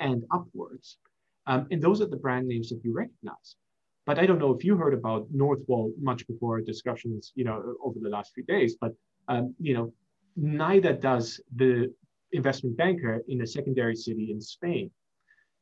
[0.00, 0.98] and upwards.
[1.46, 3.56] Um, and those are the brand names that you recognize.
[4.04, 7.44] But I don't know if you heard about North Wall much before our discussions, you
[7.44, 8.92] know, over the last few days, but,
[9.28, 9.92] um, you know,
[10.36, 11.92] neither does the
[12.32, 14.90] investment banker in a secondary city in Spain.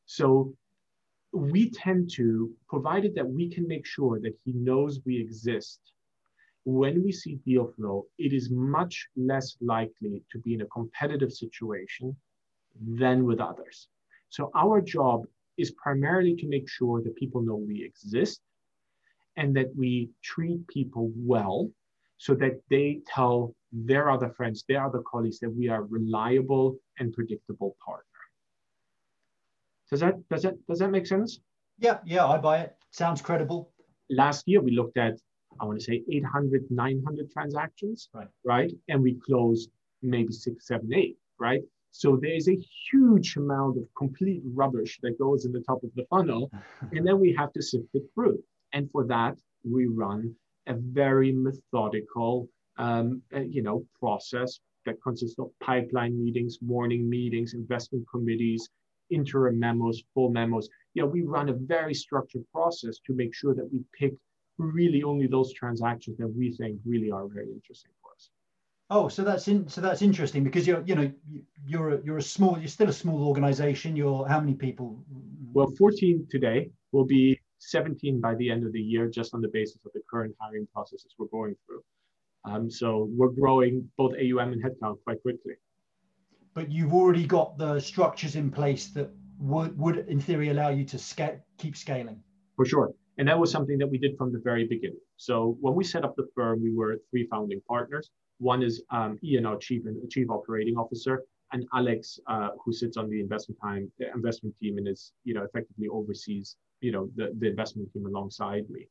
[0.05, 0.53] So
[1.33, 5.79] we tend to, provided that we can make sure that he knows we exist
[6.67, 11.31] when we see deal flow, it is much less likely to be in a competitive
[11.31, 12.13] situation
[12.85, 13.87] than with others.
[14.27, 15.25] So our job
[15.57, 18.41] is primarily to make sure that people know we exist
[19.37, 21.71] and that we treat people well
[22.17, 27.13] so that they tell their other friends, their other colleagues that we are reliable and
[27.13, 28.03] predictable partner.
[29.89, 31.39] Does that does that does that make sense?
[31.79, 32.75] Yeah, yeah, I buy it.
[32.91, 33.71] Sounds credible.
[34.09, 35.17] Last year we looked at
[35.59, 38.27] I want to say 800, 900 transactions, right?
[38.43, 38.71] right?
[38.87, 39.67] And we close
[40.01, 41.61] maybe six, seven, eight, right?
[41.91, 42.57] So there's a
[42.91, 46.51] huge amount of complete rubbish that goes in the top of the funnel,
[46.91, 48.43] and then we have to sift it through.
[48.73, 50.35] And for that, we run
[50.67, 57.53] a very methodical, um, uh, you know, process that consists of pipeline meetings, morning meetings,
[57.53, 58.69] investment committees,
[59.09, 60.69] interim memos, full memos.
[60.93, 64.13] You know, we run a very structured process to make sure that we pick
[64.57, 68.29] really only those transactions that we think really are very interesting for us.
[68.89, 71.11] Oh, so that's in, so that's interesting because you're you know
[71.65, 73.95] you're a, you're a small you're still a small organization.
[73.95, 75.03] You're how many people?
[75.53, 76.71] Well, 14 today.
[76.93, 80.01] Will be 17 by the end of the year, just on the basis of the
[80.09, 81.83] current hiring processes we're going through.
[82.45, 85.55] Um, so we're growing both AUM and headcount quite quickly.
[86.53, 90.85] But you've already got the structures in place that would, would in theory allow you
[90.85, 92.21] to scale, keep scaling.
[92.55, 92.91] For sure.
[93.17, 94.99] And that was something that we did from the very beginning.
[95.17, 98.11] So when we set up the firm, we were three founding partners.
[98.39, 103.09] One is um, Ian, our chief, chief operating officer, and Alex, uh, who sits on
[103.09, 107.47] the investment time investment team and is you know effectively oversees you know the, the
[107.47, 108.87] investment team alongside me.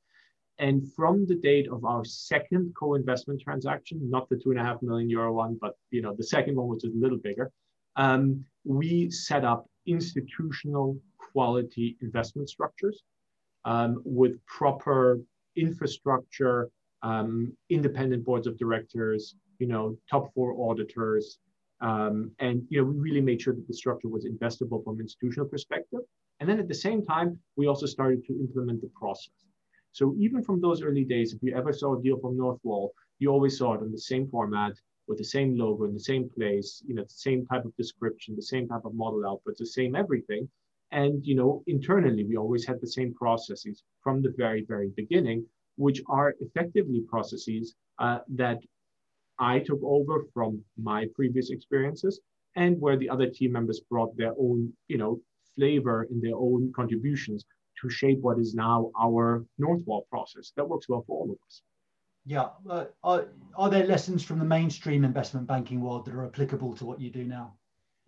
[0.59, 4.81] And from the date of our second co-investment transaction, not the two and a half
[4.83, 7.53] million euro one, but you know the second one, which is a little bigger,
[7.97, 10.99] um, we set up institutional
[11.33, 13.03] quality investment structures
[13.67, 15.21] um, with proper
[15.57, 16.71] infrastructure,
[17.03, 21.39] um, independent boards of directors, you know, top four auditors,
[21.81, 25.03] um, and you know, we really made sure that the structure was investable from an
[25.03, 26.01] institutional perspective.
[26.41, 29.35] And then at the same time, we also started to implement the process.
[29.93, 32.93] So even from those early days, if you ever saw a deal from North Wall,
[33.19, 34.75] you always saw it in the same format,
[35.09, 38.37] with the same logo in the same place, you know, the same type of description,
[38.37, 40.49] the same type of model output, the same everything.
[40.93, 45.45] And you know, internally, we always had the same processes from the very, very beginning,
[45.77, 48.59] which are effectively processes uh, that
[49.39, 52.21] I took over from my previous experiences
[52.55, 55.21] and where the other team members brought their own, you know,
[55.55, 57.45] flavor in their own contributions
[57.83, 61.39] to shape what is now our North Wall process that works well for all of
[61.47, 61.63] us.
[62.25, 62.49] Yeah.
[62.69, 63.27] Uh, are,
[63.57, 67.11] are there lessons from the mainstream investment banking world that are applicable to what you
[67.11, 67.55] do now?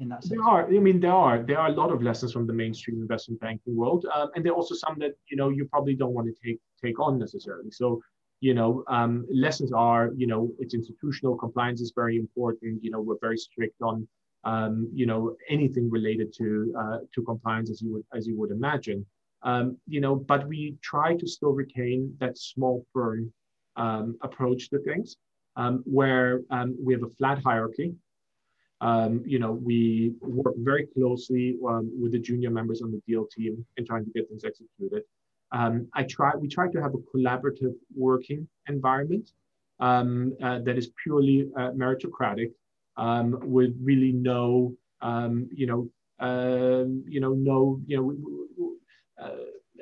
[0.00, 0.30] In that sense?
[0.30, 0.66] There are.
[0.66, 1.42] I mean, there are.
[1.42, 4.52] There are a lot of lessons from the mainstream investment banking world, um, and there
[4.52, 7.70] are also some that you know you probably don't want to take take on necessarily.
[7.72, 8.00] So,
[8.40, 12.84] you know, um, lessons are, you know, it's institutional compliance is very important.
[12.84, 14.06] You know, we're very strict on,
[14.44, 18.52] um, you know, anything related to uh, to compliance as you would as you would
[18.52, 19.04] imagine.
[19.42, 23.32] Um, you know, but we try to still retain that small firm
[23.74, 25.16] um, approach to things,
[25.56, 27.94] um, where um, we have a flat hierarchy.
[28.80, 33.26] Um, you know, we work very closely um, with the junior members on the deal
[33.26, 35.02] team in trying to get things executed.
[35.50, 39.30] Um, I try, we try to have a collaborative working environment
[39.80, 40.04] uh,
[40.60, 42.52] that is purely uh, meritocratic,
[43.42, 44.74] with really no,
[45.52, 45.90] you know,
[47.08, 48.72] you know, no, you know,
[49.22, 49.30] uh,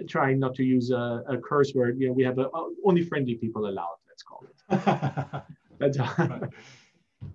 [0.08, 1.98] trying not to use a, a, curse word.
[1.98, 2.48] You know, we have a,
[2.84, 3.96] only friendly people allowed.
[4.08, 5.42] Let's call it.
[5.78, 5.98] That's,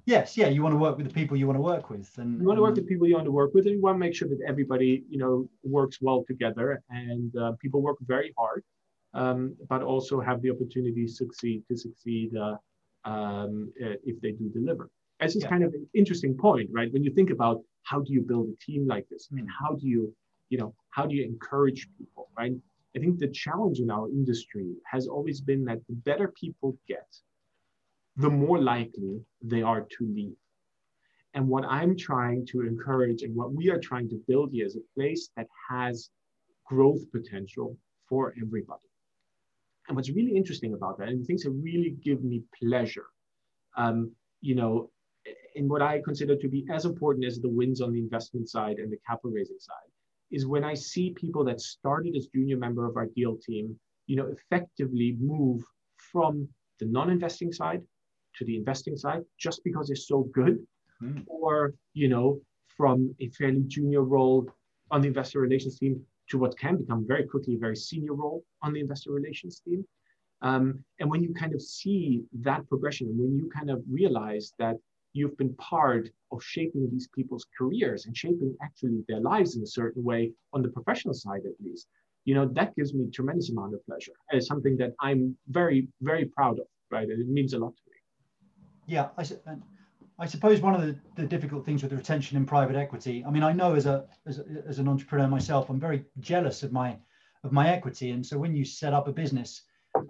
[0.05, 0.47] yes, yeah.
[0.47, 2.57] You want to work with the people you want to work with, and you want
[2.57, 4.27] to work with people you want to work with, and you want to make sure
[4.27, 8.63] that everybody, you know, works well together, and uh, people work very hard,
[9.13, 12.55] um, but also have the opportunity to succeed to succeed uh,
[13.05, 14.89] um, if they do deliver.
[15.19, 15.49] As is yeah.
[15.49, 16.91] kind of an interesting point, right?
[16.91, 19.75] When you think about how do you build a team like this, I mean, how
[19.75, 20.13] do you
[20.51, 22.53] you know, how do you encourage people, right?
[22.95, 27.07] I think the challenge in our industry has always been that the better people get,
[28.17, 30.35] the more likely they are to leave.
[31.33, 34.75] And what I'm trying to encourage and what we are trying to build here is
[34.75, 36.09] a place that has
[36.65, 37.77] growth potential
[38.09, 38.81] for everybody.
[39.87, 43.05] And what's really interesting about that, and things that really give me pleasure,
[43.77, 44.89] um, you know,
[45.55, 48.77] in what I consider to be as important as the wins on the investment side
[48.77, 49.89] and the capital raising side,
[50.31, 54.15] is when I see people that started as junior member of our deal team, you
[54.15, 55.61] know, effectively move
[56.11, 56.47] from
[56.79, 57.81] the non-investing side
[58.37, 60.59] to the investing side just because they're so good,
[61.01, 61.23] mm.
[61.27, 62.39] or you know,
[62.77, 64.49] from a fairly junior role
[64.91, 68.43] on the investor relations team to what can become very quickly a very senior role
[68.61, 69.85] on the investor relations team.
[70.41, 74.53] Um, and when you kind of see that progression, and when you kind of realize
[74.57, 74.77] that
[75.13, 79.67] you've been part of shaping these people's careers and shaping actually their lives in a
[79.67, 81.87] certain way on the professional side at least
[82.25, 86.25] you know that gives me tremendous amount of pleasure it's something that i'm very very
[86.25, 87.73] proud of right and it means a lot
[88.87, 89.25] yeah i,
[90.19, 93.31] I suppose one of the, the difficult things with the retention in private equity i
[93.31, 96.97] mean i know as a, as as an entrepreneur myself i'm very jealous of my
[97.43, 98.11] of my equity.
[98.11, 99.63] And so when you set up a business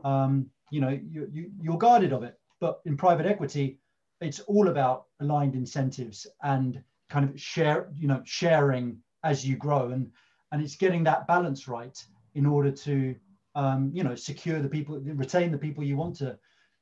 [0.03, 2.37] um, you know you, you you're guarded of it.
[2.59, 3.79] But in private equity
[4.19, 9.89] it's all about aligned incentives and kind of share you know sharing as you grow.
[9.89, 10.11] And
[10.51, 11.97] and it's getting that balance right
[12.35, 13.15] in order to
[13.55, 16.37] um, you know secure the people retain the people you want to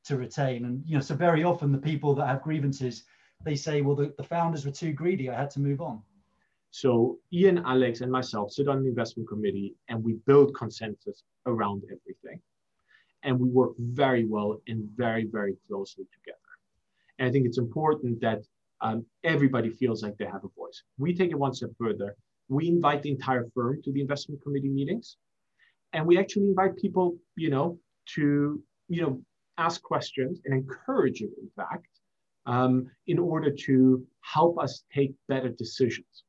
[0.05, 3.03] to retain and you know so very often the people that have grievances
[3.43, 6.01] they say well the, the founders were too greedy i had to move on
[6.71, 11.83] so ian alex and myself sit on the investment committee and we build consensus around
[11.85, 12.39] everything
[13.23, 16.39] and we work very well and very very closely together
[17.19, 18.41] and I think it's important that
[18.81, 20.81] um, everybody feels like they have a voice.
[20.97, 22.15] We take it one step further.
[22.47, 25.17] We invite the entire firm to the investment committee meetings.
[25.93, 27.77] And we actually invite people, you know,
[28.15, 29.21] to, you know,
[29.59, 31.87] ask questions and encourage you, in fact,
[32.45, 36.23] um, in order to help us take better decisions.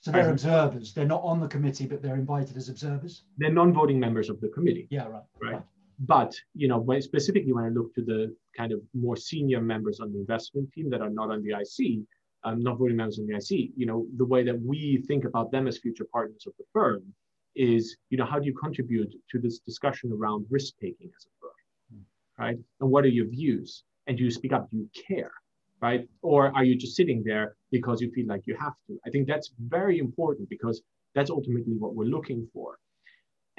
[0.00, 0.94] So they're observers.
[0.94, 3.24] They're not on the committee, but they're invited as observers.
[3.36, 4.88] They're non-voting members of the committee.
[4.90, 5.22] Yeah, right.
[5.42, 5.52] Right.
[5.52, 5.62] right.
[5.98, 10.00] But you know, when, specifically when I look to the kind of more senior members
[10.00, 12.00] on the investment team that are not on the IC,
[12.44, 15.52] um, not voting members on the IC, you know, the way that we think about
[15.52, 17.02] them as future partners of the firm
[17.54, 21.39] is, you know, how do you contribute to this discussion around risk taking as a.
[22.40, 22.56] right?
[22.80, 23.84] And what are your views?
[24.06, 24.70] And do you speak up?
[24.70, 25.32] Do you care?
[25.80, 26.08] Right?
[26.22, 28.98] Or are you just sitting there because you feel like you have to?
[29.06, 30.82] I think that's very important because
[31.14, 32.78] that's ultimately what we're looking for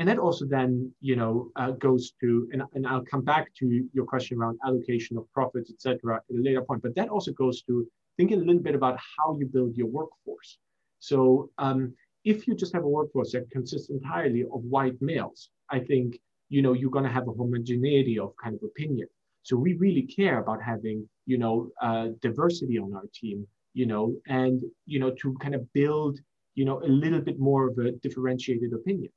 [0.01, 3.65] and that also then you know uh, goes to and, and i'll come back to
[3.93, 7.61] your question around allocation of profits etc at a later point but that also goes
[7.61, 10.57] to thinking a little bit about how you build your workforce
[10.99, 15.79] so um, if you just have a workforce that consists entirely of white males i
[15.79, 16.19] think
[16.55, 19.07] you know you're going to have a homogeneity of kind of opinion
[19.47, 20.97] so we really care about having
[21.31, 21.55] you know
[21.87, 23.37] uh, diversity on our team
[23.79, 26.19] you know and you know to kind of build
[26.59, 29.11] you know a little bit more of a differentiated opinion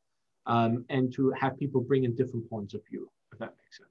[0.46, 3.90] um, and to have people bring in different points of view, if that makes sense.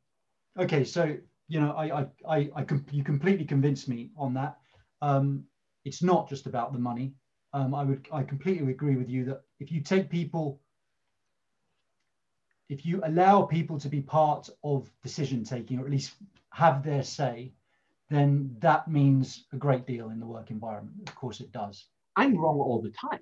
[0.60, 1.18] Okay, so
[1.48, 4.58] you know, I, I, I, I you completely convinced me on that.
[5.02, 5.44] Um,
[5.86, 7.14] it's not just about the money.
[7.54, 10.60] Um, I would I completely agree with you that if you take people,
[12.70, 16.14] if you allow people to be part of decision taking or at least
[16.52, 17.52] have their say,
[18.10, 21.08] then that means a great deal in the work environment.
[21.08, 21.88] Of course, it does.
[22.16, 23.20] I'm wrong all the time.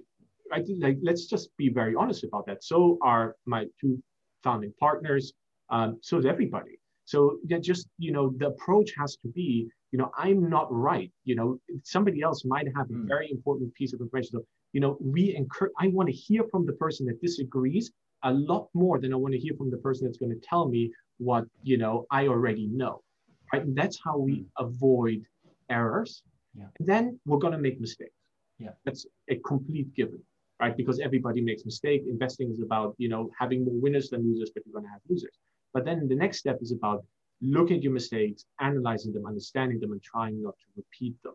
[0.52, 0.66] Right?
[0.80, 2.64] Like, let's just be very honest about that.
[2.64, 4.02] So are my two
[4.44, 5.34] founding partners.
[5.70, 6.78] Um, so is everybody.
[7.06, 11.12] So just you know, the approach has to be, you know, I'm not right.
[11.24, 13.08] You know, somebody else might have a hmm.
[13.08, 14.32] very important piece of information.
[14.34, 15.74] So, you know, we encourage.
[15.80, 17.92] I want to hear from the person that disagrees
[18.24, 20.68] a lot more than I want to hear from the person that's going to tell
[20.68, 23.04] me what you know I already know.
[23.52, 23.64] Right?
[23.64, 24.66] And that's how we hmm.
[24.66, 25.26] avoid
[25.70, 26.24] errors.
[26.56, 26.66] Yeah.
[26.80, 28.12] And then we're going to make mistakes.
[28.60, 28.72] Yeah.
[28.86, 30.22] That's a complete given
[30.62, 30.78] right?
[30.78, 32.06] Because everybody makes mistakes.
[32.08, 35.02] Investing is about, you know, having more winners than losers, but you're going to have
[35.10, 35.36] losers.
[35.74, 37.04] But then the next step is about
[37.42, 41.34] looking at your mistakes, analyzing them, understanding them, and trying not to repeat them.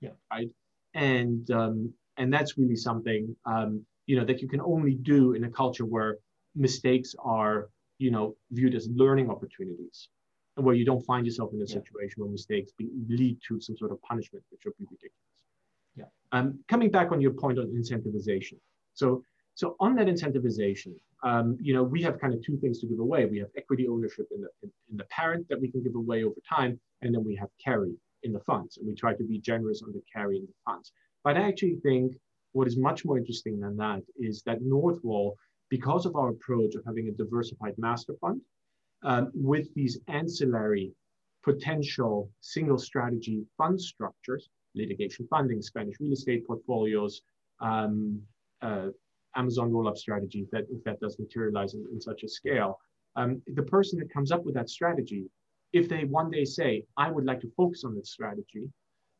[0.00, 0.10] Yeah.
[0.30, 0.50] Right.
[0.92, 5.44] And um, and that's really something um, you know that you can only do in
[5.44, 6.18] a culture where
[6.54, 10.08] mistakes are you know viewed as learning opportunities,
[10.56, 11.74] and where you don't find yourself in a yeah.
[11.74, 15.12] situation where mistakes be, lead to some sort of punishment, which would be ridiculous.
[15.96, 16.04] Yeah.
[16.32, 18.58] Um, coming back on your point on incentivization.
[18.94, 19.22] So
[19.54, 22.98] so on that incentivization, um, you know, we have kind of two things to give
[22.98, 23.24] away.
[23.24, 26.24] We have equity ownership in the, in, in, the parent that we can give away
[26.24, 27.94] over time, and then we have carry
[28.24, 28.76] in the funds.
[28.76, 30.92] And we try to be generous on the carry in the funds.
[31.22, 32.14] But I actually think
[32.54, 35.36] what is much more interesting than that is that North Wall,
[35.68, 38.40] because of our approach of having a diversified master fund,
[39.02, 40.92] um, with these ancillary
[41.42, 47.22] potential single strategy fund structures, litigation funding, Spanish real estate portfolios,
[47.60, 48.20] um,
[48.62, 48.88] uh,
[49.36, 52.78] Amazon roll-up strategy that if that does materialize in, in such a scale,
[53.16, 55.26] um, the person that comes up with that strategy,
[55.72, 58.70] if they one day say, I would like to focus on this strategy,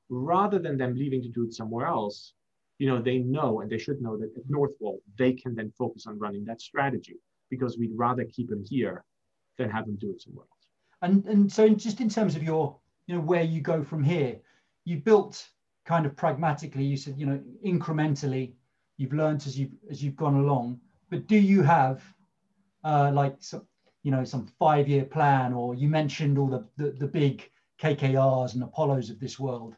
[0.08, 2.32] rather than them leaving to do it somewhere else,
[2.84, 5.72] you know, they know and they should know that at North Wall, they can then
[5.78, 7.16] focus on running that strategy
[7.48, 9.04] because we'd rather keep them here
[9.56, 10.66] than have them do it somewhere else.
[11.00, 12.76] And, and so just in terms of your,
[13.06, 14.36] you know, where you go from here,
[14.84, 15.48] you built
[15.86, 18.52] kind of pragmatically, you said, you know, incrementally
[18.96, 20.80] you've learned as you've as you've gone along
[21.10, 22.02] but do you have
[22.84, 23.66] uh, like some
[24.02, 28.54] you know some five year plan or you mentioned all the, the, the big kkrs
[28.54, 29.74] and apollos of this world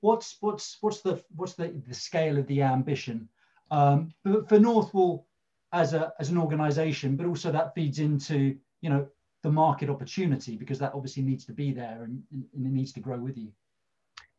[0.00, 3.28] what's what's what's the what's the, the scale of the ambition
[3.70, 4.12] um,
[4.48, 5.26] for north wall
[5.72, 9.06] as a as an organization but also that feeds into you know
[9.42, 13.00] the market opportunity because that obviously needs to be there and, and it needs to
[13.00, 13.50] grow with you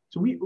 [0.09, 0.39] so we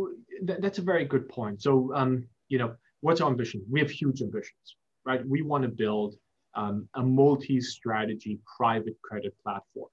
[0.43, 3.64] that's a very good point so um, you know what's our ambition?
[3.70, 5.28] We have huge ambitions, right?
[5.28, 6.16] We want to build
[6.55, 9.89] um, a multi-strategy private credit platform,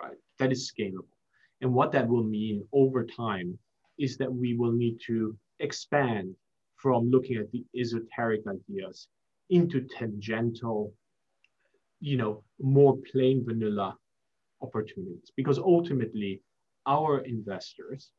[0.00, 0.16] right?
[0.38, 1.06] That is scalable.
[1.60, 3.58] And what that will mean over time
[4.02, 6.34] is that we will need to expand
[6.76, 9.06] from looking at the esoteric ideas
[9.48, 10.92] into tangential,
[12.00, 13.96] you know, more plain vanilla
[14.60, 15.30] opportunities.
[15.36, 16.40] Because ultimately,
[16.86, 18.10] our investors,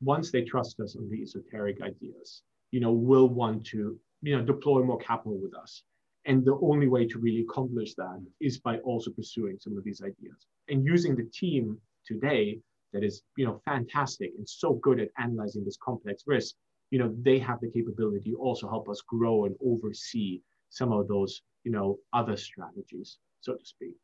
[0.00, 2.42] once they trust us on the esoteric ideas,
[2.72, 5.84] you know, will want to, you know, deploy more capital with us.
[6.26, 10.02] And the only way to really accomplish that is by also pursuing some of these
[10.02, 12.58] ideas and using the team today
[12.94, 16.54] that is, you know, fantastic and so good at analyzing this complex risk.
[16.90, 20.40] You know, they have the capability to also help us grow and oversee
[20.70, 23.96] some of those, you know, other strategies, so to speak.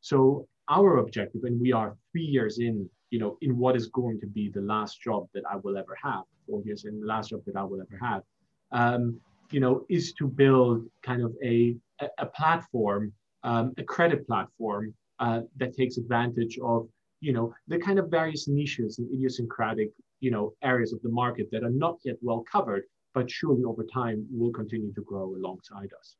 [0.00, 4.18] So our objective, and we are three years in, you know, in what is going
[4.20, 7.30] to be the last job that I will ever have, four years in the last
[7.30, 8.22] job that I will ever have,
[8.72, 9.20] um,
[9.50, 11.76] you know, is to build kind of a,
[12.18, 13.12] a, platform,
[13.42, 16.88] um, a credit platform uh, that takes advantage of,
[17.20, 19.90] you know, the kind of various niches and idiosyncratic,
[20.20, 23.84] you know, areas of the market that are not yet well covered, but surely over
[23.84, 26.16] time will continue to grow alongside us.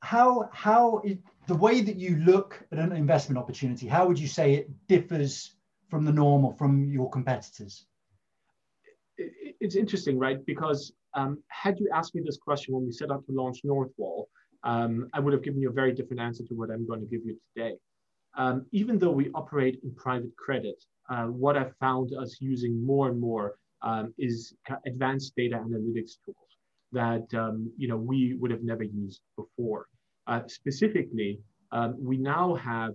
[0.00, 1.16] How, how is,
[1.46, 5.54] the way that you look at an investment opportunity, how would you say it differs
[5.88, 7.86] from the norm or from your competitors?
[9.16, 10.44] it's interesting, right?
[10.44, 13.90] Because um, had you asked me this question when we set out to launch North
[13.96, 14.28] Wall,
[14.64, 17.06] um, I would have given you a very different answer to what I'm going to
[17.06, 17.76] give you today.
[18.36, 23.08] Um, even though we operate in private credit, uh, what I've found us using more
[23.08, 24.54] and more um, is
[24.86, 26.36] advanced data analytics tools
[26.92, 29.88] that um, you know we would have never used before.
[30.26, 31.38] Uh, specifically,
[31.72, 32.94] um, we now have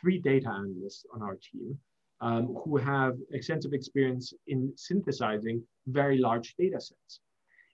[0.00, 1.78] three data analysts on our team
[2.20, 7.20] um, who have extensive experience in synthesizing very large data sets.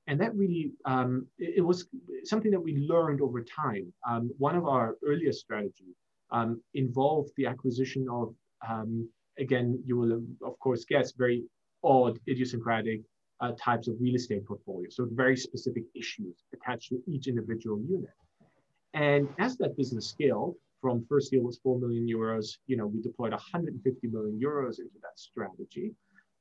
[0.09, 1.87] And that really, um, it, it, was
[2.25, 3.93] something that we learned over time.
[4.09, 5.95] Um, one of our earliest strategies
[6.33, 8.35] um, involved the acquisition of,
[8.69, 9.09] um,
[9.39, 11.45] again, you will of course guess, very
[11.85, 13.01] odd, idiosyncratic
[13.41, 14.97] uh, types of real estate portfolios.
[14.97, 18.11] So very specific issues attached to each individual unit.
[18.95, 23.01] And as that business scaled, from first deal was 4 million euros, you know, we
[23.01, 25.93] deployed 150 million euros into that strategy.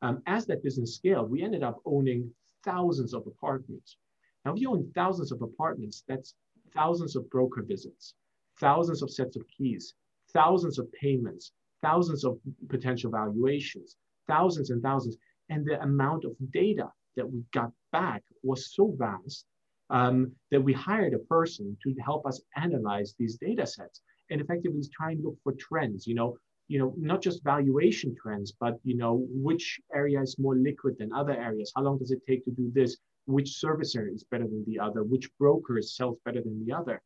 [0.01, 2.31] Um, as that business scaled, we ended up owning
[2.63, 3.97] thousands of apartments.
[4.43, 6.33] Now, if you own thousands of apartments, that's
[6.73, 8.15] thousands of broker visits,
[8.61, 9.93] thousands of sets of keys,
[10.33, 11.51] thousands of payments,
[11.81, 12.39] thousands of
[12.69, 13.97] potential valuations,
[14.27, 15.17] thousands and thousands.
[15.49, 16.87] And the amount of data
[17.17, 19.45] that we got back was so vast
[19.89, 24.81] um, that we hired a person to help us analyze these data sets and effectively
[24.93, 26.37] try and look for trends, you know,
[26.69, 31.11] you know, not just valuation trends, but you know, which area is more liquid than
[31.11, 31.73] other areas?
[31.75, 32.95] How long does it take to do this?
[33.25, 35.03] Which service area is better than the other?
[35.03, 37.01] Which broker sells better than the other?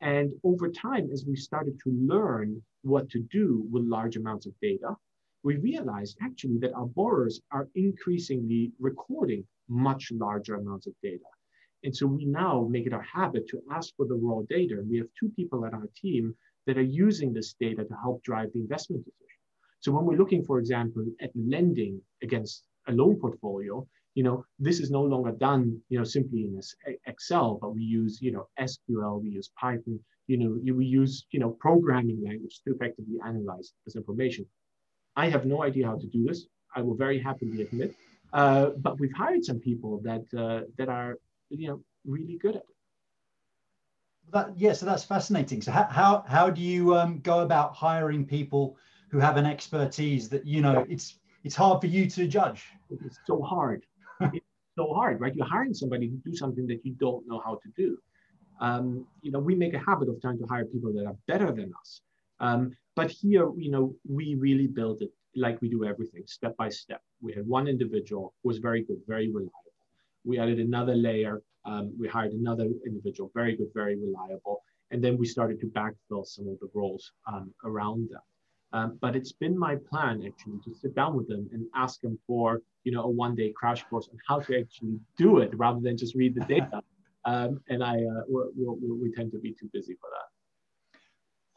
[0.00, 4.54] And over time, as we started to learn what to do with large amounts of
[4.62, 4.96] data,
[5.42, 11.24] we realized actually that our borrowers are increasingly recording much larger amounts of data.
[11.84, 14.74] And so we now make it our habit to ask for the raw data.
[14.74, 16.34] And we have two people at our team
[16.66, 19.26] that are using this data to help drive the investment decision.
[19.80, 23.86] So when we're looking, for example, at lending against a loan portfolio,
[24.20, 26.60] you know, this is no longer done, you know, simply in
[27.06, 31.40] Excel, but we use, you know, SQL, we use Python, you know, we use, you
[31.40, 34.44] know, programming language to effectively analyze this information.
[35.16, 36.44] I have no idea how to do this.
[36.76, 37.94] I will very happily admit,
[38.34, 41.12] uh, but we've hired some people that uh, that are,
[41.48, 42.76] you know, really good at it.
[44.34, 45.62] That, yeah, so that's fascinating.
[45.62, 48.76] So how, how, how do you um, go about hiring people
[49.12, 51.06] who have an expertise that, you know, it's,
[51.42, 52.66] it's hard for you to judge?
[53.06, 53.86] It's so hard.
[54.32, 54.46] it's
[54.76, 55.34] so hard, right?
[55.34, 57.98] You're hiring somebody to do something that you don't know how to do.
[58.60, 61.50] Um, you know, we make a habit of trying to hire people that are better
[61.52, 62.02] than us.
[62.40, 66.68] Um, but here, you know, we really build it like we do everything, step by
[66.68, 67.00] step.
[67.22, 69.72] We had one individual who was very good, very reliable.
[70.24, 74.62] We added another layer um, we hired another individual, very good, very reliable.
[74.90, 78.20] And then we started to backfill some of the roles um, around them.
[78.72, 82.18] Um, but it's been my plan actually to sit down with them and ask them
[82.26, 85.80] for you know a one day crash course on how to actually do it rather
[85.80, 86.82] than just read the data.
[87.26, 91.00] Um, and I uh, we we tend to be too busy for that.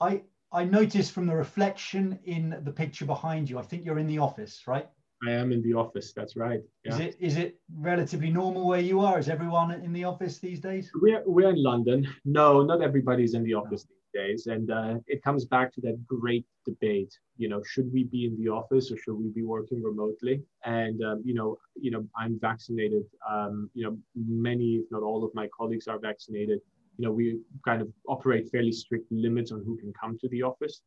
[0.05, 3.57] I I noticed from the reflection in the picture behind you.
[3.57, 4.89] I think you're in the office, right?
[5.25, 6.11] I am in the office.
[6.13, 6.61] That's right.
[6.83, 6.93] Yeah.
[6.93, 9.17] Is it is it relatively normal where you are?
[9.19, 10.91] Is everyone in the office these days?
[11.01, 12.07] We're we're in London.
[12.25, 13.95] No, not everybody's in the office no.
[14.13, 17.13] Days, and uh, it comes back to that great debate.
[17.37, 20.41] You know, should we be in the office or should we be working remotely?
[20.63, 23.03] And um, you know, you know, I'm vaccinated.
[23.29, 26.59] Um, you know, many, if not all, of my colleagues are vaccinated.
[26.97, 30.43] You know, we kind of operate fairly strict limits on who can come to the
[30.43, 30.81] office.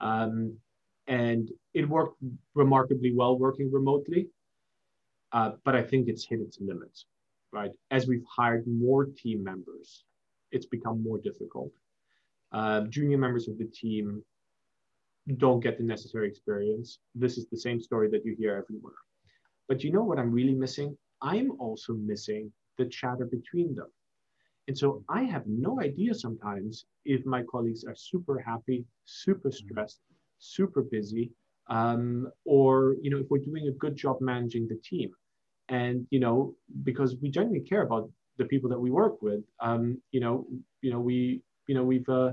[0.00, 0.56] Um,
[1.06, 2.16] and it worked
[2.54, 4.28] remarkably well working remotely.
[5.32, 7.06] Uh, but I think it's hit its limits,
[7.52, 7.70] right?
[7.90, 10.04] As we've hired more team members,
[10.50, 11.72] it's become more difficult.
[12.52, 14.22] Uh, junior members of the team
[15.36, 16.98] don't get the necessary experience.
[17.14, 19.00] This is the same story that you hear everywhere.
[19.68, 20.96] But you know what I'm really missing?
[21.22, 23.88] I'm also missing the chatter between them.
[24.66, 30.00] And so I have no idea sometimes if my colleagues are super happy, super stressed,
[30.38, 31.30] super busy,
[31.68, 35.10] um, or you know if we're doing a good job managing the team,
[35.68, 40.00] and you know because we genuinely care about the people that we work with, um,
[40.12, 40.46] you know,
[40.82, 42.30] you know we you know we've uh,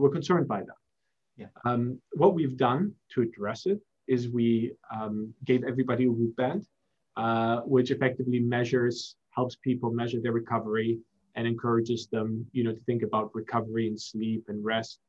[0.00, 0.80] we're concerned by that.
[1.42, 1.52] Yeah.
[1.64, 1.82] Um,
[2.22, 3.78] what we've done to address it
[4.14, 4.48] is we
[4.96, 6.62] um, gave everybody a Whoop band,
[7.24, 8.96] uh, which effectively measures
[9.38, 10.90] helps people measure their recovery
[11.36, 15.00] and encourages them, you know, to think about recovery and sleep and rest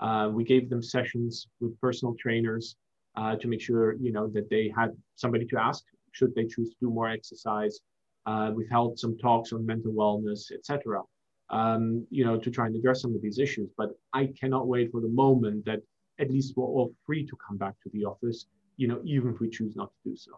[0.00, 2.76] uh, we gave them sessions with personal trainers
[3.16, 6.70] uh, to make sure you know that they had somebody to ask should they choose
[6.70, 7.80] to do more exercise.
[8.26, 11.02] Uh, we've held some talks on mental wellness, etc.
[11.50, 13.70] Um, you know, to try and address some of these issues.
[13.76, 15.80] But I cannot wait for the moment that
[16.20, 18.46] at least we're all free to come back to the office.
[18.76, 20.32] You know, even if we choose not to do so.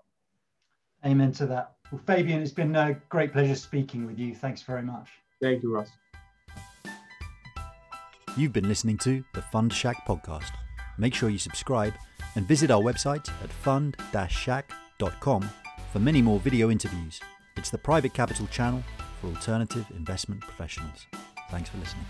[1.04, 1.72] Amen to that.
[1.90, 4.34] Well, Fabian, it's been a great pleasure speaking with you.
[4.34, 5.08] Thanks very much.
[5.40, 5.90] Thank you, Ross.
[8.36, 10.50] You've been listening to the Fund Shack podcast.
[10.98, 11.94] Make sure you subscribe
[12.36, 15.50] and visit our website at fund-shack.com
[15.92, 17.20] for many more video interviews.
[17.56, 18.84] It's the private capital channel
[19.21, 21.07] for alternative investment professionals.
[21.51, 22.07] Thanks for listening.